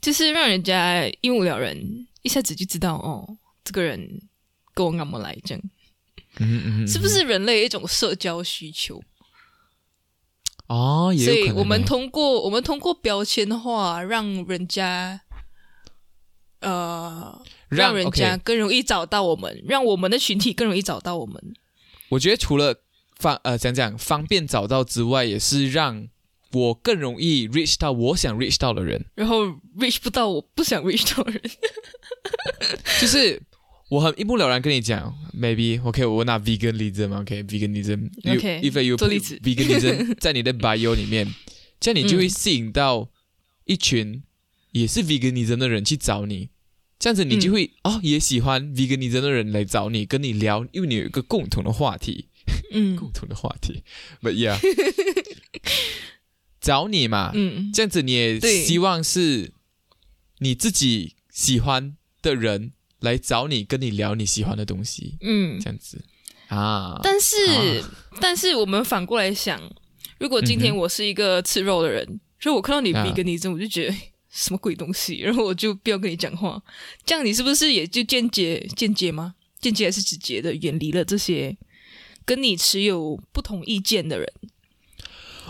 [0.01, 1.77] 就是让人家一目了然，
[2.23, 4.23] 一下子就知道哦，这个人
[4.73, 5.63] 跟我那么来这样。
[6.39, 9.03] 嗯嗯，是不是人类一种社交需求？
[10.69, 15.21] 哦，所以我们通过我们通过标签化，让人家
[16.61, 21.55] 呃，让人家更容易找到我们，让我们的群体更容易找到我们。
[22.11, 22.83] 我觉得除了
[23.17, 26.07] 方呃讲讲方便找到之外，也是让
[26.53, 31.43] 我更容易 reach 到我想 reach 到的人，然后 reach 不到我不想 reach 到的人，
[33.01, 33.43] 就是。
[33.91, 41.27] 我很一目了然跟你讲，maybe OK，我拿 veganism OK，veganism，OK，if you veganism 在你的 bio 里面，
[41.81, 43.11] 这样你就会吸引到
[43.65, 44.23] 一群
[44.71, 46.51] 也是 veganism 的人去找你，
[47.01, 52.29] 这样子你就会哦也喜欢 veganism 的人来找你跟你聊，因为你有一个共同的话题，
[52.73, 53.83] 嗯，共同的话题
[54.23, 54.57] ，But yeah，
[56.61, 59.53] 找你嘛，嗯，这样子你也希望是
[60.39, 62.75] 你自己喜欢的人。
[63.01, 66.05] 来找你，跟你聊你喜欢的东西，嗯，这样子
[66.49, 66.99] 啊。
[67.03, 67.85] 但是，
[68.21, 69.61] 但是我们反过来想，
[70.19, 73.97] 如果今天我是一个吃肉的人，所以我看到你比跟你争，我就觉得
[74.31, 76.63] 什么鬼东西，然后我就不要跟你讲话。
[77.05, 79.35] 这样你是不是也就间接、间接吗？
[79.61, 81.57] 间接还是直接的远离了这些
[82.25, 84.27] 跟你持有不同意见的人？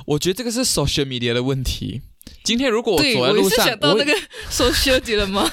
[0.06, 2.02] 我觉得这个是 social media 的问题。
[2.42, 4.12] 今天如果我走在路上，我想到那个
[4.50, 5.50] 说休息了吗？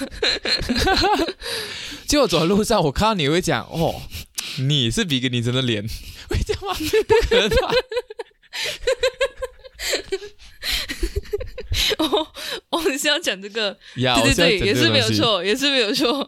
[2.07, 4.01] 就我走在路上，我看到你会讲哦，
[4.59, 5.83] 你是比格尼真的脸，
[6.29, 6.73] 会这样吗？
[7.07, 7.71] 不可能吧？
[11.99, 12.27] 哦
[12.69, 13.77] 哦，你是要讲这个？
[13.95, 16.27] 对对对，也是没有错，也是没有错。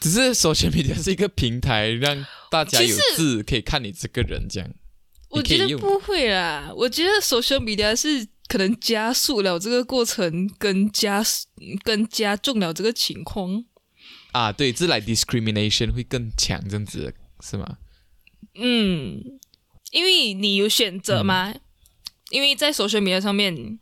[0.00, 4.70] 只是首先，media 是一个平台，让大家有字可以看你这个人这样。
[5.28, 8.28] 我觉得不会啦，我觉得 social media 是。
[8.48, 11.24] 可能加速了这个过程，跟加
[11.82, 13.64] 跟加重了这个情况
[14.32, 17.78] 啊，对，自来 discrimination 会更强，这样子是吗？
[18.54, 19.22] 嗯，
[19.90, 21.54] 因为你有选择嘛，
[22.30, 23.78] 因为在首选名单上面，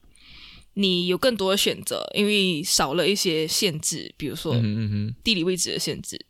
[0.75, 4.55] 你有更多的选择，因为少了一些限制，比如说
[5.25, 6.27] 地理位置的限制，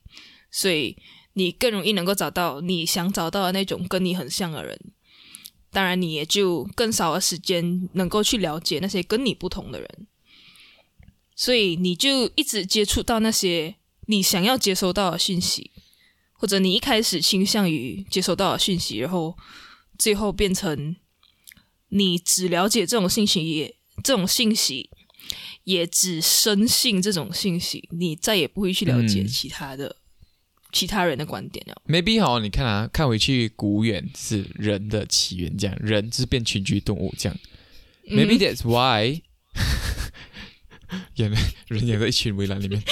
[0.50, 0.96] 所以
[1.34, 4.78] 你更容易能够找到你想找到的那种跟你很像的人。
[5.72, 10.06] 当然，你也就更少的时间能够去了解那些跟你不同的人，
[11.36, 15.70] 所以你就一直接触到那些你想要接收到的讯息，
[16.32, 19.36] 或者你一开始倾向于接收到的讯息，然后
[19.96, 20.96] 最后变成
[21.90, 24.90] 你只了解这种信息，也这种信息
[25.62, 29.99] 也只深信这种信息，你再也不会去了解其他的。
[30.72, 37.36] 其他人的观点了，maybe 好，你看啊，看回去古远是人的起源，这样人是变群居动物这样
[38.08, 39.20] ，maybe that's why，
[41.16, 41.30] 演
[41.68, 42.80] 人演在一群围栏里面，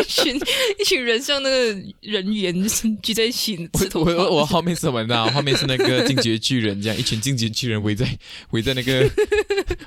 [0.00, 0.36] 一群
[0.80, 2.54] 一群人像那个人猿
[3.02, 5.30] 聚在一起，我我我后面是什么呢？
[5.34, 8.18] 后面是那个进阶巨人，这样一群进阶巨人围在
[8.50, 9.08] 围在那个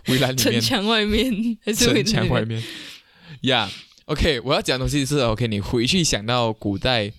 [0.07, 2.61] 围栏里面，城墙外面还是城墙外面
[3.41, 3.69] ，Yeah。
[4.07, 7.11] OK，我要讲的东西是 OK，你回去想到古代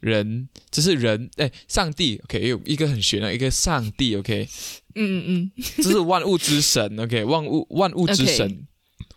[0.00, 4.48] 人，就是人，哎，上帝 OK，有一个很玄的一个上帝 OK，
[4.96, 8.66] 嗯嗯嗯，这是万物之神 OK，万物万物之神，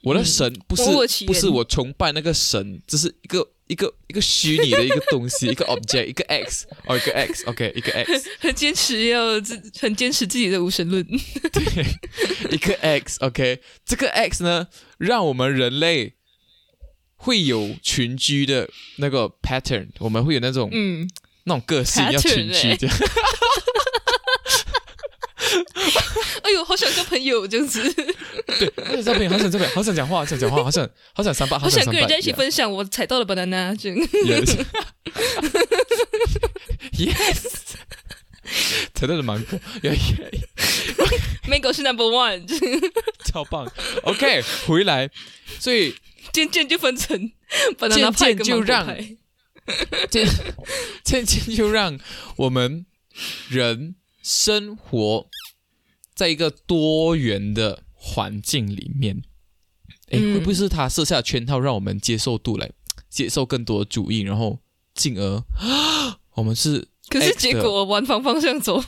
[0.03, 0.83] 我的神不是
[1.25, 11.03] 不是我崇拜那个神，这是一个一个一个虚拟的一个东西， 一个 object，一个 X 哦，一个 X OK，一个 X， 很坚持要自很坚持自己的无神论，
[11.51, 11.85] 对，
[12.53, 14.67] 一个 X OK，这个 X 呢，
[14.99, 16.13] 让我们人类。
[17.17, 21.09] 会有群居的那个 pattern，我们会有那种嗯
[21.43, 22.95] 那种个性要群居这样。
[26.43, 27.81] 哎呦，好想交朋友这样子。
[28.59, 33.75] 对，好想交朋友，好想交朋友，好想讲话，好想讲话，好想好想三八， 好想跟人家一起分享我踩到了 banana。
[36.93, 37.51] Yes，
[38.93, 39.59] 踩到了芒果
[41.47, 42.45] ，Mango 是 number one，
[43.25, 43.69] 超棒。
[44.03, 45.09] OK，回来，
[45.59, 45.95] 所以。
[46.37, 47.31] 渐渐就分成，
[47.89, 48.85] 渐渐就让，
[50.07, 50.27] 渐
[51.03, 51.99] 渐渐就让
[52.35, 52.85] 我们
[53.49, 55.27] 人生活
[56.13, 59.23] 在一个多元的环境里面。
[60.11, 62.69] 哎，会不会是他设下圈套，让我们接受度来
[63.09, 64.59] 接受更多的主义，然后
[64.93, 65.43] 进而
[66.35, 66.87] 我们是？
[67.09, 68.83] 可是结果往反方向走，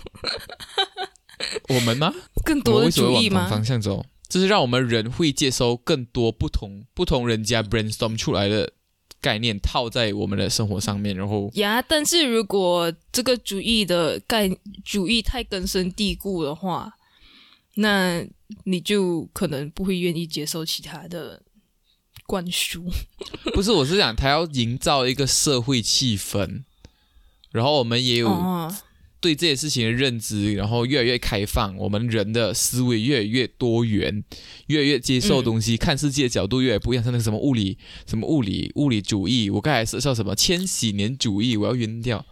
[1.70, 2.14] 我们吗？
[2.46, 3.48] 更多的主意吗？
[3.50, 4.06] 方向走。
[4.30, 8.72] 就是让我们人会接收更多不同不同人家 brainstorm 出来的
[9.20, 14.50] 概念套在我们的生活上面，然后呀，但是如果这个主义的概
[14.86, 16.94] 主义太根深蒂固的话，
[17.76, 18.24] 那
[18.64, 21.42] 你就可能不会愿意接受其他的
[22.26, 22.86] 灌输。
[23.54, 26.64] 不是，我是想他要营造一个社会气氛，
[27.52, 28.30] 然后我们也有
[29.22, 34.24] 对这些事情的认知，然后越来越开放，我们人的思维越来越多元，
[34.68, 37.04] 越来越接受东西，看世界的角度越来越不一样。
[37.04, 42.26] 像那个什么物理，什么物理物理主义，我刚才是叫什么千禧年主义，我要晕掉。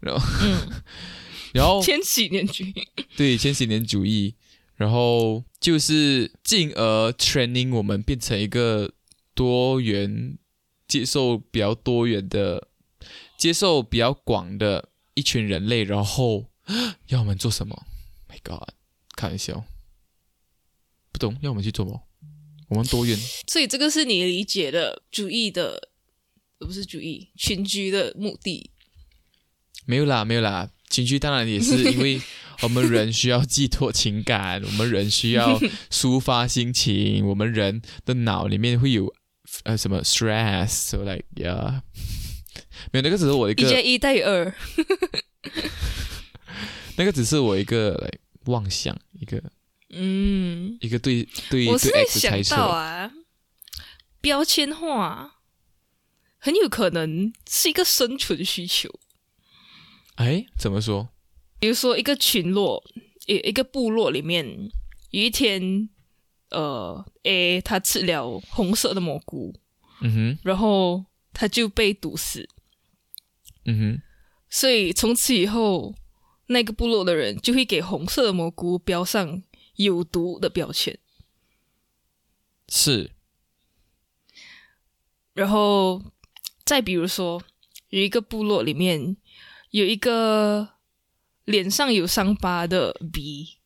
[0.00, 0.26] 然后，
[1.52, 2.72] 然后千禧年主义，
[3.16, 4.34] 对千禧年主义，
[4.76, 8.92] 然后就是进而 training 我们变成一个
[9.34, 10.38] 多元、
[10.86, 12.68] 接受比较多元的、
[13.36, 14.88] 接受比较广的
[15.18, 16.46] 一群人类，然后
[17.08, 17.86] 要我们做什么
[18.28, 18.68] ？My God，
[19.16, 19.64] 开玩笑，
[21.10, 22.02] 不懂要我们去做吗？
[22.68, 25.90] 我们多远， 所以这个是你理解的主义的，
[26.58, 28.70] 不是主义群居的目的。
[29.86, 30.70] 没有啦，没有啦。
[30.90, 32.20] 群居当然也是因为
[32.62, 35.58] 我们人需要寄托情感，我们人需要
[35.90, 39.12] 抒发心情，我们人的脑里面会有
[39.64, 41.82] 呃什么 stress，so like yeah，
[42.92, 44.54] 没有那个只是我一个一加一大于二，
[46.96, 48.10] 那个只是我一个来
[48.46, 49.42] 妄想一个
[49.90, 53.10] 嗯一个对对对 X 猜测啊，
[54.20, 55.36] 标签化
[56.38, 58.88] 很有可能是一个生存需求。
[60.16, 61.08] 哎，怎么说？
[61.60, 62.82] 比如说，一个群落，
[63.26, 64.70] 一一个部落里面，
[65.10, 65.88] 有一天，
[66.50, 69.54] 呃，A 他吃了红色的蘑菇，
[70.00, 72.48] 嗯哼，然后他就被毒死，
[73.64, 74.02] 嗯哼，
[74.48, 75.94] 所以从此以后，
[76.46, 79.42] 那个部落的人就会给红色的蘑菇标上
[79.76, 80.98] 有毒的标签，
[82.68, 83.10] 是。
[85.34, 86.02] 然后
[86.64, 87.42] 再比如说，
[87.90, 89.16] 有一个部落里面。
[89.70, 90.66] 有一个
[91.44, 93.58] 脸上有伤疤的 B，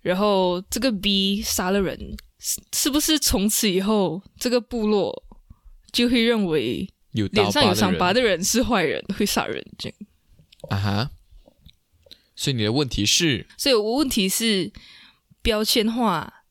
[0.00, 5.24] 然后这个 B 杀了人，是是不是从此以后这个部落
[5.92, 9.98] 就会认为有脸上有伤疤的人是坏人，会杀人这样？
[10.68, 11.10] 啊哈！
[12.34, 13.46] 所以你的问题是？
[13.56, 14.72] 所以我问题是
[15.42, 16.44] 标签化，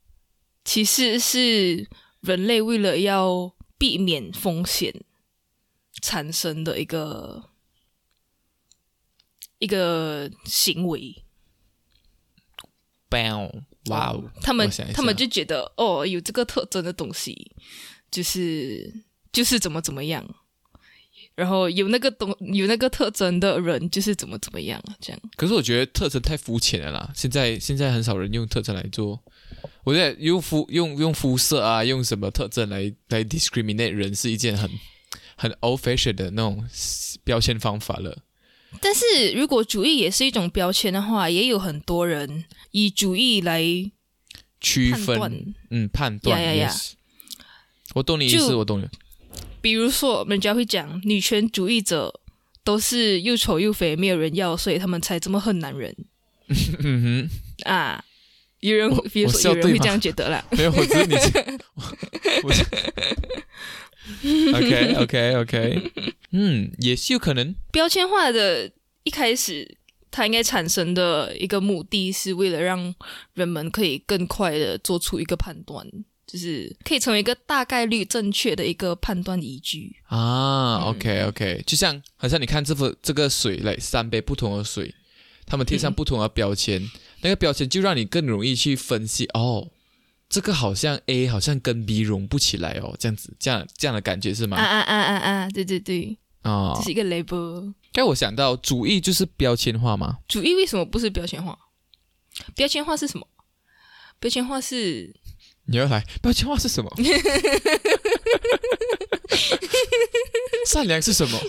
[0.63, 1.87] 其实是
[2.21, 5.03] 人类为了要避免风险
[6.01, 7.49] 产生的一个。
[9.61, 11.21] 一个行为
[13.09, 14.31] ，bang，哇哦！
[14.41, 17.51] 他们他们就觉得哦，有这个特征的东西，
[18.09, 20.25] 就是就是怎么怎么样，
[21.35, 25.21] 然后有那个东有那个特征的人，就是怎么怎么样这样。
[25.35, 29.21] 可是我觉得特征太肤浅了啦，现在现在很少人用特征来做。
[29.83, 34.69] 我觉得用肤用用肤色啊，用什么特征来来 discriminate 人，是一件很
[35.35, 36.65] 很 old fashioned 的那种
[37.23, 38.23] 标签方法了。
[38.81, 43.63] 但是如果主义也是一种标签的话，也有很多人以主义来
[44.61, 46.39] 区分，嗯，判断。
[46.39, 46.75] 呀呀呀！
[47.95, 48.87] 我懂你意思，我懂你。
[49.61, 52.19] 比如说，人家会讲女权主义者
[52.63, 55.95] 都是又丑又肥，没有人要，所以他们才这么恨男人。
[56.83, 57.29] 嗯哼
[57.69, 58.03] 啊，
[58.59, 60.45] 有人比如说有人会这样觉得啦。
[60.51, 61.15] 没有，我知道你。
[64.53, 65.91] OK OK OK，
[66.31, 67.53] 嗯，也是有可能。
[67.71, 68.71] 标签化的
[69.03, 69.77] 一开始，
[70.09, 72.95] 它应该产生的一个目的是为了让
[73.35, 75.85] 人们可以更快的做出一个判断，
[76.31, 80.83] 就是可以成为一个大概率正确的一个判断依据啊。
[80.83, 84.93] OK OK，就像好像你看这幅这个水，来三杯不同的水，
[85.47, 86.87] 他们贴上不同的标签，
[87.21, 89.71] 那个标签就让你更容易去分析哦。
[90.29, 94.57] 这个好像 A 好像跟 B 融不起来哦，这样子，这样这样的感觉是吗？
[94.57, 95.49] 啊啊啊啊啊！
[95.49, 97.73] 对对对，哦，这是一个 label。
[97.91, 100.19] 该我想到，主义就是标签化吗？
[100.27, 101.57] 主义为什么不是标签化？
[102.55, 103.27] 标签化是什么？
[104.19, 105.15] 标签化是
[105.71, 106.03] 你要来？
[106.21, 106.91] 标签化是什么？
[110.65, 111.39] 善良是什么？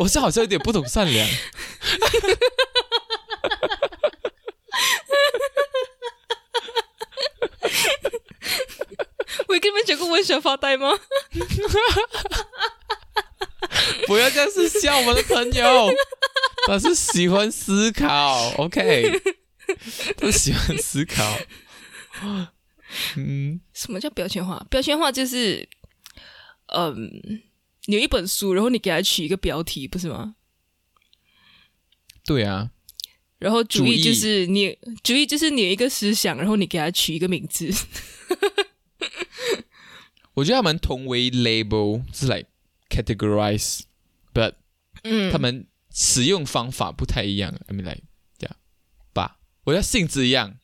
[0.00, 1.28] 我是好像有点不懂善良。
[9.48, 10.90] 我跟你们讲过我很喜欢发呆吗？
[14.06, 15.92] 不要这样子笑我的朋友，
[16.66, 19.20] 他是喜欢思考，OK，
[20.16, 21.36] 他喜欢思考。
[23.16, 24.66] 嗯，什么叫标签化？
[24.68, 25.68] 标签化就是，
[26.66, 27.42] 嗯，
[27.86, 30.34] 你有一本书，然后你给它取一个标题，不是吗？
[32.24, 32.70] 对啊。
[33.38, 37.70] 然后主义就是你，主义就是你一个思想，然后你给它取一个名字。
[40.34, 42.48] 我觉得他们同为 label 是 like
[42.90, 44.52] categorize，but
[45.04, 47.58] 嗯，他们使用方法不太一样。
[47.66, 48.02] I mean like
[48.38, 48.54] 这样
[49.14, 50.58] 吧，我觉得性质一样，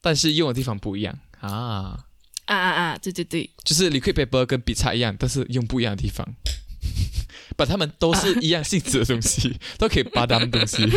[0.00, 2.04] 但是用的地方不一样啊
[2.46, 2.98] 啊啊啊！
[2.98, 6.26] 对对对，就是 liquid paper 跟笔擦一样，但是用不一样的地方。
[7.56, 10.82] 把它们都是一样性质的东西，都可以把它们东西。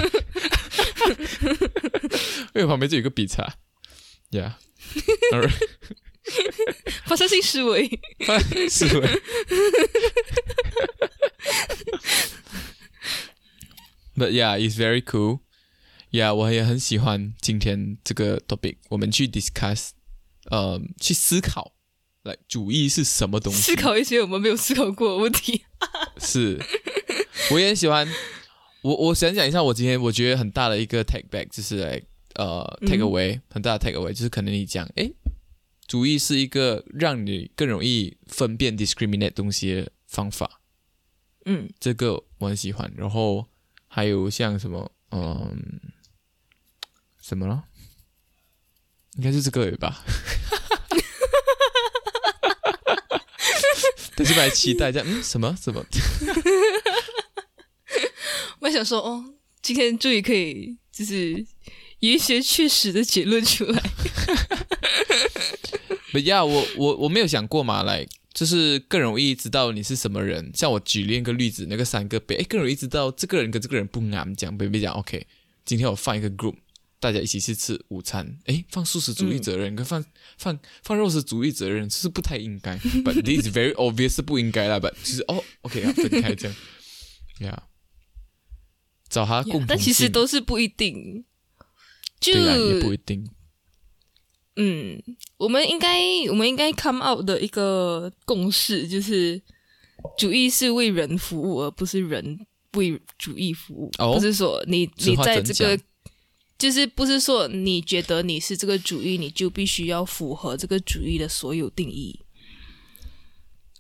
[2.55, 3.55] 因为旁边就有个笔擦
[4.31, 4.53] ，Yeah，
[7.05, 9.07] 发射性思维，发射性思维。
[14.15, 15.39] But yeah, it's very cool.
[16.13, 18.75] Yeah，我也很喜欢今天这个 topic。
[18.89, 19.89] 我们去 discuss，
[20.51, 21.73] 呃，去思考，
[22.21, 23.59] 来主义是什么东西？
[23.59, 25.63] 思考一些我们没有思考过的问题。
[26.19, 26.61] 是，
[27.49, 28.07] 我也很喜欢。
[28.83, 31.99] 我我想讲一下，我今天我觉得很大的一个 take back，就是来
[32.35, 35.11] 呃 take away，很大的 take away，就是可能你讲，哎，
[35.87, 40.61] 主义是一个让你更容易分辨 discriminate 东西的方法。
[41.45, 42.93] 嗯，这个我很喜欢。
[42.95, 43.47] 然后
[43.87, 45.81] 还有像什么，嗯，
[47.23, 47.63] 什么了？
[49.15, 50.03] 应该是这个吧。
[54.15, 55.85] 但是蛮期待这样，嗯，什么什么？
[58.59, 61.45] 我想说，哦，今天终于可以就是
[61.99, 63.81] 有一些确实的结论出来。
[66.11, 70.51] 不要，我我我没有想过嘛，来，就是更容易知道你是什么人。
[70.53, 75.25] 像我举另一个例子，那个三个杯，哎，更容易知道这个人跟这个人不安讲，别别讲，OK，
[75.63, 76.57] 今天我放一个 group。
[77.03, 80.01] 大家一起去吃午餐，哎，放素食主义责任跟放
[80.37, 86.55] 放放肉食主义责任是不太应该， But this is very obvious 是不应该啦，But 其实哦，OK 要分开这样
[87.41, 87.57] ，Yeah，
[89.09, 91.25] 找他共同，但其实都是不一定，
[92.21, 93.29] 就也不一定。
[94.55, 95.03] 嗯，
[95.35, 95.99] 我们应该
[96.29, 99.41] 我们应该 come out 的一个共识就是，
[100.17, 105.77] 主义是为人服务，而不是人为主义服务，不是说你你在这个。
[106.63, 112.21] 就是不是说你觉得你是这个主义，你就必须要符合这个主义的所有定义，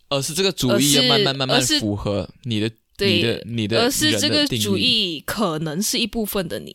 [0.09, 6.73] 而是这个主义要慢慢慢慢符合你的、你的、你的，而是这个主义可能是一部分的你，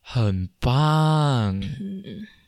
[0.00, 1.60] 很棒，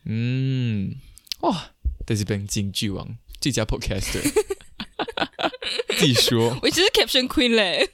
[0.07, 0.95] 嗯，
[1.43, 1.73] 哇，
[2.07, 4.23] 这是本京剧王最佳 podcaster。
[5.99, 7.89] 自己说， 我只是 caption queen 嘞，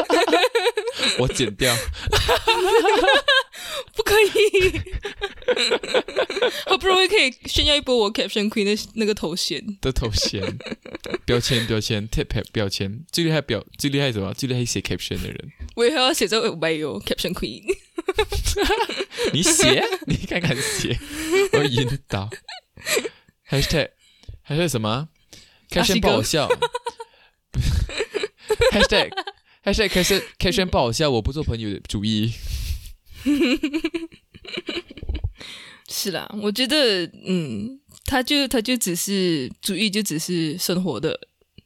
[1.18, 1.74] 我剪掉，
[3.96, 4.80] 不可以，
[6.66, 9.64] 好不容易可以炫耀一波我 caption queen 的那个头衔。
[9.80, 10.42] 的头衔，
[11.24, 12.06] 标签标签。
[12.08, 14.32] tip 标签，最厉害标最厉害什么？
[14.34, 17.62] 最厉害写 caption 的人，我也要写这个没有 caption queen，
[19.32, 20.98] 你写，你看看写，
[21.52, 22.28] 我引导
[23.48, 23.90] ，hashtag
[24.42, 25.08] 还是什么？
[25.70, 26.48] 开轩不好笑，
[28.72, 29.10] hashtag
[29.64, 32.32] hashtag 开轩开轩不好笑，我不做朋友的主意。
[35.88, 41.18] 是啦，我觉得，嗯，他就他就只是主义，就只是生活的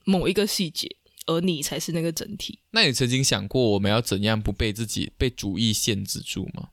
[0.04, 0.88] 某一个细节，
[1.26, 2.58] 而你才是那个整体。
[2.70, 6.70] 那你曾经想过，我们要怎样不被自己被主义限制住吗？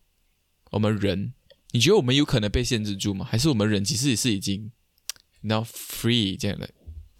[0.72, 1.34] 我们人，
[1.72, 3.28] 你觉得我们有可能被限制住吗？
[3.30, 4.72] 还是我们人其实也是已经
[5.42, 6.70] now free 这样的？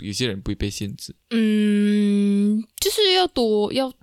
[0.01, 3.93] 有些人不会被限制，嗯，就是要多要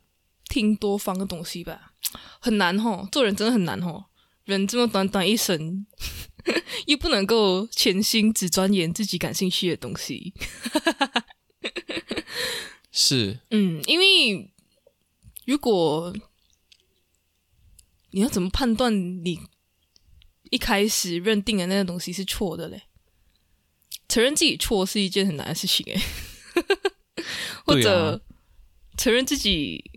[0.48, 1.92] 听多方的东西吧，
[2.40, 4.06] 很难哦，做人真的很难哦，
[4.44, 5.86] 人这么短短一生，
[6.86, 10.32] 又不能够全心只钻研自己感兴趣的东西，
[12.90, 14.50] 是， 嗯，因为
[15.44, 16.14] 如果
[18.10, 18.94] 你要怎么判断
[19.24, 19.38] 你
[20.50, 22.82] 一开始认定的那个东西是错的嘞？
[24.08, 26.00] 承认自己错是一件很难的事情诶，
[27.64, 28.20] 或者
[28.96, 29.90] 承认自己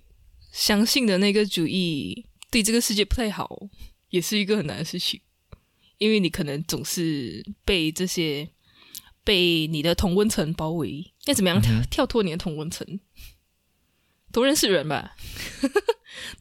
[0.52, 3.50] 相信的那个主义对这个世界不太好，
[4.10, 5.22] 也是一个很难的事情。
[5.98, 8.50] 因为你可能总是被这些
[9.24, 11.62] 被你的同温层包围，要怎么样？
[11.62, 13.00] 跳跳脱你的同温层？
[14.34, 15.16] 多认识人吧，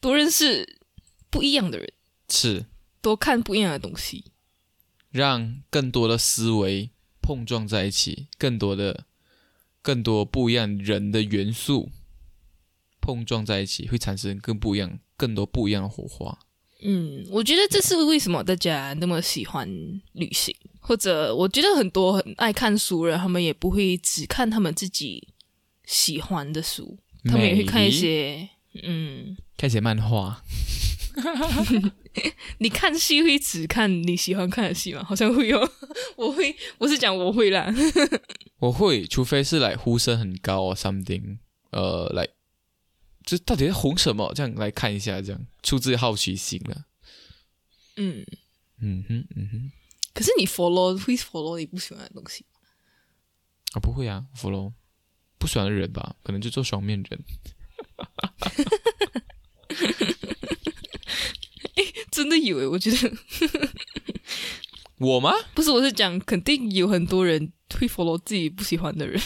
[0.00, 0.80] 多认识
[1.28, 1.92] 不一样的人，
[2.28, 2.66] 是。
[3.02, 4.32] 多看不一样的东西，
[5.10, 6.90] 让更多的思维。
[7.30, 9.04] 碰撞在一起，更多的、
[9.82, 11.88] 更多不一样人的元素
[13.00, 16.36] 碰撞在一起，会产生更不一样、更多不一样的火花。
[16.82, 19.68] 嗯，我觉得这是为什么大家那么喜欢
[20.14, 25.28] 旅行，或者我觉得很多很爱看书人，他们也不会只看他们自己
[25.84, 28.48] 喜欢的书，他们也会看一些，
[28.82, 30.42] 嗯，看一些漫画。
[32.58, 35.02] 你看戏会只看你喜欢看的戏吗？
[35.04, 35.70] 好像会哦，
[36.16, 37.72] 我会，我是讲我会啦。
[38.58, 41.38] 我会，除非是来呼声很高啊，something，
[41.70, 42.28] 呃，来，
[43.24, 44.32] 这到底在红什么？
[44.34, 46.84] 这样来看一下，这样出自好奇心了。
[47.96, 48.24] 嗯
[48.80, 49.72] 嗯哼嗯哼，
[50.14, 52.44] 可是你 follow 会 follow 你不喜欢的东西
[53.72, 53.80] 啊？
[53.80, 54.72] 不会啊，follow
[55.38, 56.16] 不喜欢的人吧？
[56.22, 57.24] 可能就做双面人。
[61.80, 63.12] 哎， 真的有诶，我觉得
[64.98, 65.32] 我吗？
[65.54, 69.20] 不是，我是讲肯定有很多人会 follow 自己不喜欢的人，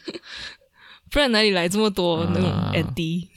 [1.10, 3.28] 不然哪里来这么多那种 ND？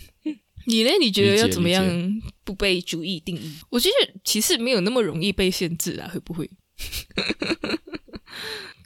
[0.65, 0.89] 你呢？
[0.99, 3.53] 你觉得要怎么样不被主义定义？
[3.69, 6.49] 我觉得其实没有那么容易被限制啊，会不会？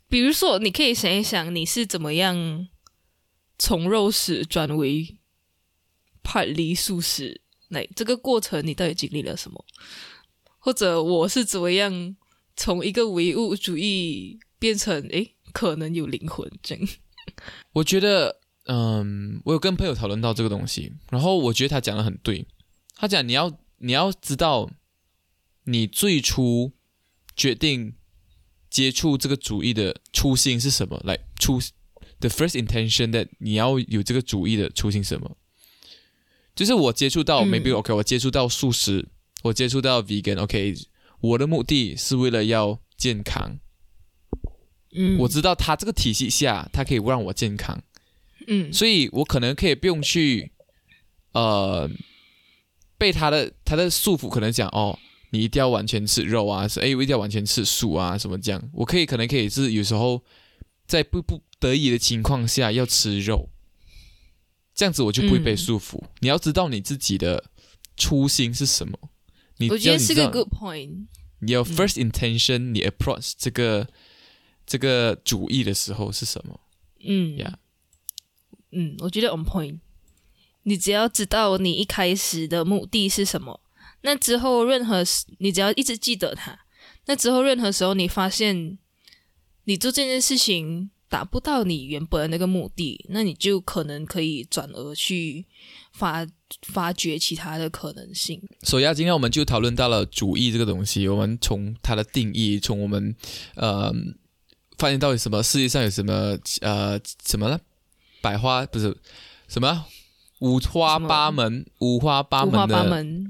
[0.07, 2.67] 比如说，你可以想一想，你是怎么样
[3.57, 5.17] 从肉食转为
[6.21, 7.40] 叛离素食？
[7.71, 9.65] 那这个过程你到底经历了什么？
[10.59, 12.15] 或者我是怎么样
[12.55, 16.87] 从一个唯物主义变成诶可能有灵魂这样？
[17.73, 18.39] 我觉得。
[18.65, 22.45] 嗯，我有跟朋友讨论到这个东西，然后我觉得他讲的很对。
[22.95, 24.69] 他讲你要你要知道，
[25.63, 26.71] 你最初
[27.35, 27.95] 决定
[28.69, 31.01] 接触这个主义的初心是什么？
[31.03, 31.59] 来，初
[32.19, 35.35] the first intention that 你要有这个主义的初心什么？
[36.55, 39.07] 就是我接触到 maybe OK，我接触到素食，
[39.43, 40.75] 我接触到 vegan，OK，
[41.21, 43.59] 我的目的是为了要健康。
[44.93, 47.81] 嗯，我知道他这个体系下，他可以让我健康。
[48.47, 50.51] 嗯，所以我可能可以不用去，
[51.31, 51.89] 呃，
[52.97, 54.97] 被他的他的束缚，可能讲哦，
[55.29, 60.21] 你一定要完全吃肉啊，是哎，我一定要完全吃素啊，什么这样，我可以可能可以是有时候
[60.87, 63.49] 在不不得已的情况下要吃肉，
[64.81, 66.01] 这样子我就不会被束缚。
[66.21, 67.51] 你要知道你自己的
[67.95, 68.97] 初心是什么，
[69.57, 71.05] 你我觉得是个 good point。
[71.37, 73.87] 你有 first intention，你 approach 这个
[74.65, 76.59] 这个主意的时候是什么？
[77.05, 77.59] 嗯，呀。
[78.71, 79.81] 嗯，我觉得 on point。
[80.63, 83.61] 你只要知道你一开始的目的是什么，
[84.01, 85.03] 那之后任何
[85.37, 86.57] 你只要一直记得它，
[87.05, 88.79] 那之后任何时候你发现
[89.65, 95.45] 你做这件事情达不到你原本的那个目的，那你就可能可以转而去
[95.91, 96.25] 发
[96.61, 98.41] 发掘其他的可能性。
[98.63, 103.13] 所以啊，今天我们就讨论到了主义这个东西，我们从它的定义，从我们
[103.55, 103.93] 呃
[104.77, 107.59] 发现到底什么世界上有什么呃什么呢？
[108.21, 108.95] 百花不是
[109.49, 109.85] 什么
[110.39, 113.23] 五花八门、五花八门的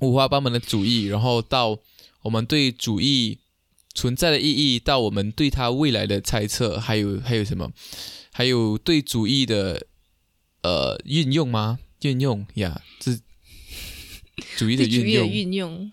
[0.00, 1.76] 五花八门的主义，然后到
[2.22, 3.38] 我们对主义
[3.94, 7.72] 存在的意义，到我们对它未来的猜测，还有还有什么？
[8.32, 9.86] 还有对主义的
[10.62, 11.78] 呃运用吗？
[12.02, 13.12] 运用呀，这
[14.58, 15.92] 主义的运用，运用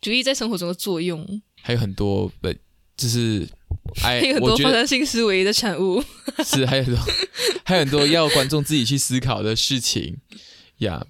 [0.00, 2.54] 主义在生活中的作用，还有很多呃，
[2.96, 3.48] 就是。
[3.96, 6.04] 还有很多发展性思维的产物，
[6.44, 7.04] 是还有很多，
[7.64, 10.18] 还有很多要观众自己去思考的事情
[10.78, 11.06] 呀。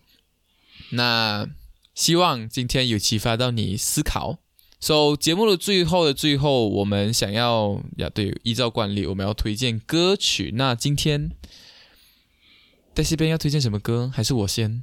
[0.91, 1.49] 那
[1.95, 4.40] 希望今天有启发到你思考。
[4.81, 10.53] So 节目的最后的最后，我们想要呀，对，依照惯例，我们要推荐歌曲。
[10.55, 11.31] 那今天
[12.95, 14.11] 在这边要推荐什么歌？
[14.13, 14.83] 还是我先？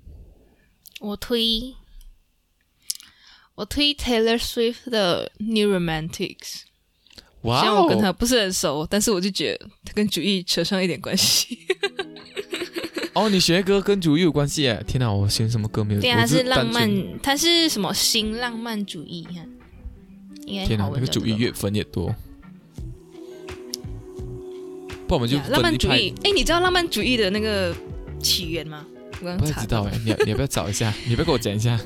[1.00, 1.74] 我推，
[3.56, 6.62] 我推 Taylor Swift 的 New Romantics。
[7.42, 7.60] 哇！
[7.62, 11.58] 虽然我跟他不是很熟，但是我就觉得他跟主义扯上一点关系。
[13.14, 14.84] 哦，你学歌跟主义有关系哎！
[14.84, 16.02] 天哪，我选什么歌没有？
[16.02, 19.26] 对，他是浪漫，他是什么新浪漫主义？
[20.48, 22.14] 哈，天哪，那个主义越分越多。
[25.08, 26.14] 不，我们就浪漫主义。
[26.24, 27.76] 哎，你知道浪漫主义的那个
[28.22, 28.86] 起源吗？
[29.22, 30.94] 我刚不知道哎，你 你要不要找一下？
[31.06, 31.80] 你要不要给我讲一下？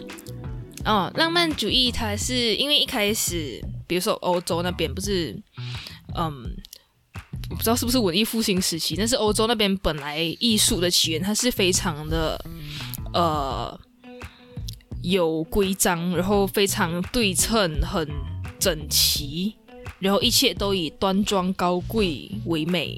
[0.86, 3.62] 哦，浪漫主义它是因为一开始。
[3.88, 5.38] 比如说欧洲那边不是，
[6.16, 6.56] 嗯，
[7.50, 12.42] 我不知道是不是文艺复兴时期，但是欧洲那边本来艺术的起源它是非常的
[13.14, 13.78] 呃
[15.02, 18.08] 有规章，然后非常对称、很
[18.62, 19.56] 整齐，
[20.00, 22.98] 然后一切都以端庄高贵为美。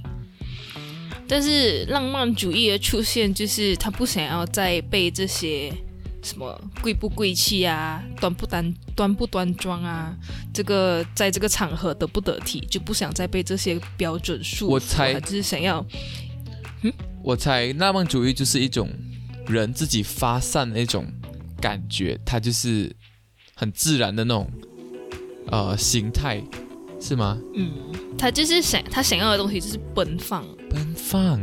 [1.28, 5.74] 但是浪漫主义的出现，就是他不想要再被这些。
[6.26, 10.16] 什么贵不贵气啊，端不端端不端庄啊？
[10.54, 14.70] 这个在这个场合得不得体，就不想再被这些标准束缚。
[14.70, 15.86] 我猜就是想要，
[16.84, 18.90] 嗯，我猜浪漫主义就是一种
[19.48, 21.06] 人自己发散的一种
[21.60, 22.96] 感觉，它就是
[23.54, 24.50] 很自然的那种
[25.48, 26.42] 呃形态，
[27.00, 27.40] 是吗？
[27.56, 27.72] 嗯，
[28.18, 31.40] 他就是想他想要的东西就是奔放，奔放，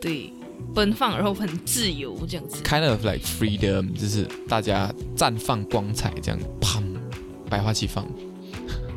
[0.00, 0.32] 对。
[0.74, 2.62] 奔放，然后很自由，这样子。
[2.62, 6.82] Kind of like freedom，就是大家绽放光彩，这样，砰，
[7.50, 8.06] 百花齐放。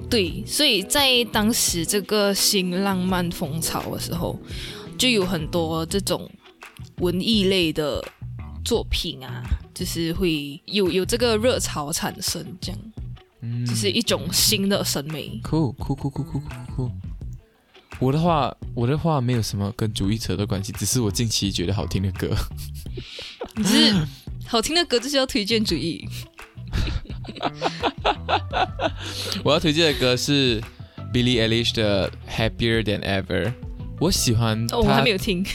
[0.08, 4.40] 对，所以在当时这个新浪漫风潮的时候，
[4.98, 6.30] 就有很多这种
[7.00, 8.02] 文艺类的
[8.64, 12.80] 作品啊，就是会有有这个热潮产生，这样。
[13.46, 15.40] 嗯，这是一种新的审美。
[15.44, 16.92] 酷酷酷酷酷酷酷。
[18.00, 22.36] 我的话，我的话没有什么跟主义扯的关系，只是我近期觉得好听的歌。
[23.56, 23.96] 你是
[24.46, 26.06] 好听的歌就是要推荐主义。
[29.44, 30.60] 我要推荐的歌是
[31.14, 33.54] Billie Eilish 的 Happier Than Ever。
[34.02, 35.46] 我喜欢，哦我还没有听。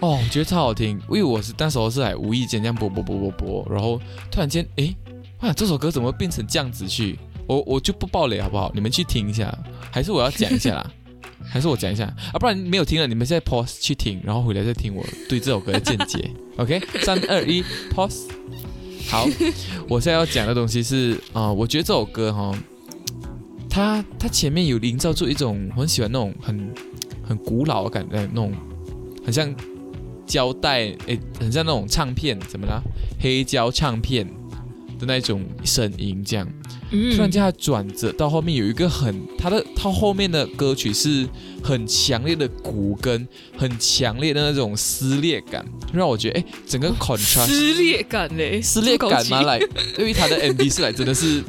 [0.00, 4.00] 哦，我觉得超好听，因为我是那时候是还无意间这样播播播播播，然后
[4.32, 4.92] 突然间，哎，
[5.42, 7.18] 哇，这首歌怎么变成这样子去？
[7.46, 8.70] 我我就不爆雷好不好？
[8.74, 9.52] 你们去听一下，
[9.90, 10.90] 还是我要讲一下啦？
[11.44, 12.38] 还是我讲一下啊？
[12.38, 16.30] 不然没有听了，你们现在 pause 去听，然后回来再听我对这首歌的见解。
[16.56, 17.62] OK，三二一
[17.92, 18.28] ，pause。
[19.08, 19.26] 好，
[19.88, 22.56] 我现在要讲的东西是啊，我觉得这首歌哈，
[23.68, 26.72] 它它前面有营造出一种我很喜欢那种很
[27.26, 28.52] 很古老的感觉，那种
[29.24, 29.52] 很像
[30.24, 32.80] 胶带，诶，很像那种唱片，怎么了？
[33.20, 34.26] 黑胶唱片
[35.06, 36.48] 的那种声音，这样。
[36.90, 41.26] 突然间，他转折到后面有一个很，他的他后面的歌曲是
[41.62, 43.26] 很强烈的鼓跟
[43.56, 49.58] 很强烈的那种撕裂感，让我觉得哎，整个 contrast 撕裂感嘞，撕裂感嘛来，
[49.98, 51.42] 因为他的 MV 是来真的是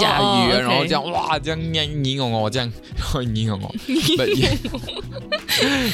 [0.00, 2.72] 下雨，然后这样哇，这样黏黏哦哦，这样
[3.34, 3.74] 黏哦哦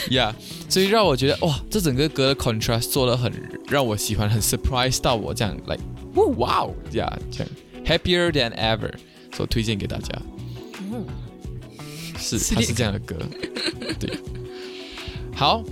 [0.08, 0.32] ，Yeah，
[0.68, 3.32] 所以让我觉得哇，这整个歌的 contrast 做的很
[3.68, 5.76] 让我喜欢，很 surprise 到我这样来，
[6.14, 7.48] 哇哦，这样这样。
[7.84, 8.92] Happier than ever，
[9.34, 10.10] 所推荐给大家。
[10.90, 11.04] 嗯，
[12.18, 13.16] 是，它是这样的歌。
[14.00, 14.18] 对，
[15.34, 15.62] 好，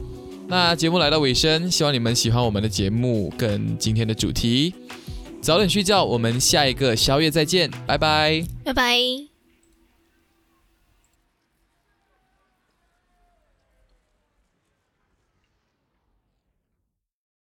[0.48, 4.74] 那节目来到尾声，希望你们喜欢我们的节目跟今天的主题。
[5.40, 9.31] 早点睡觉，我们下一个宵夜再见，拜拜，拜拜。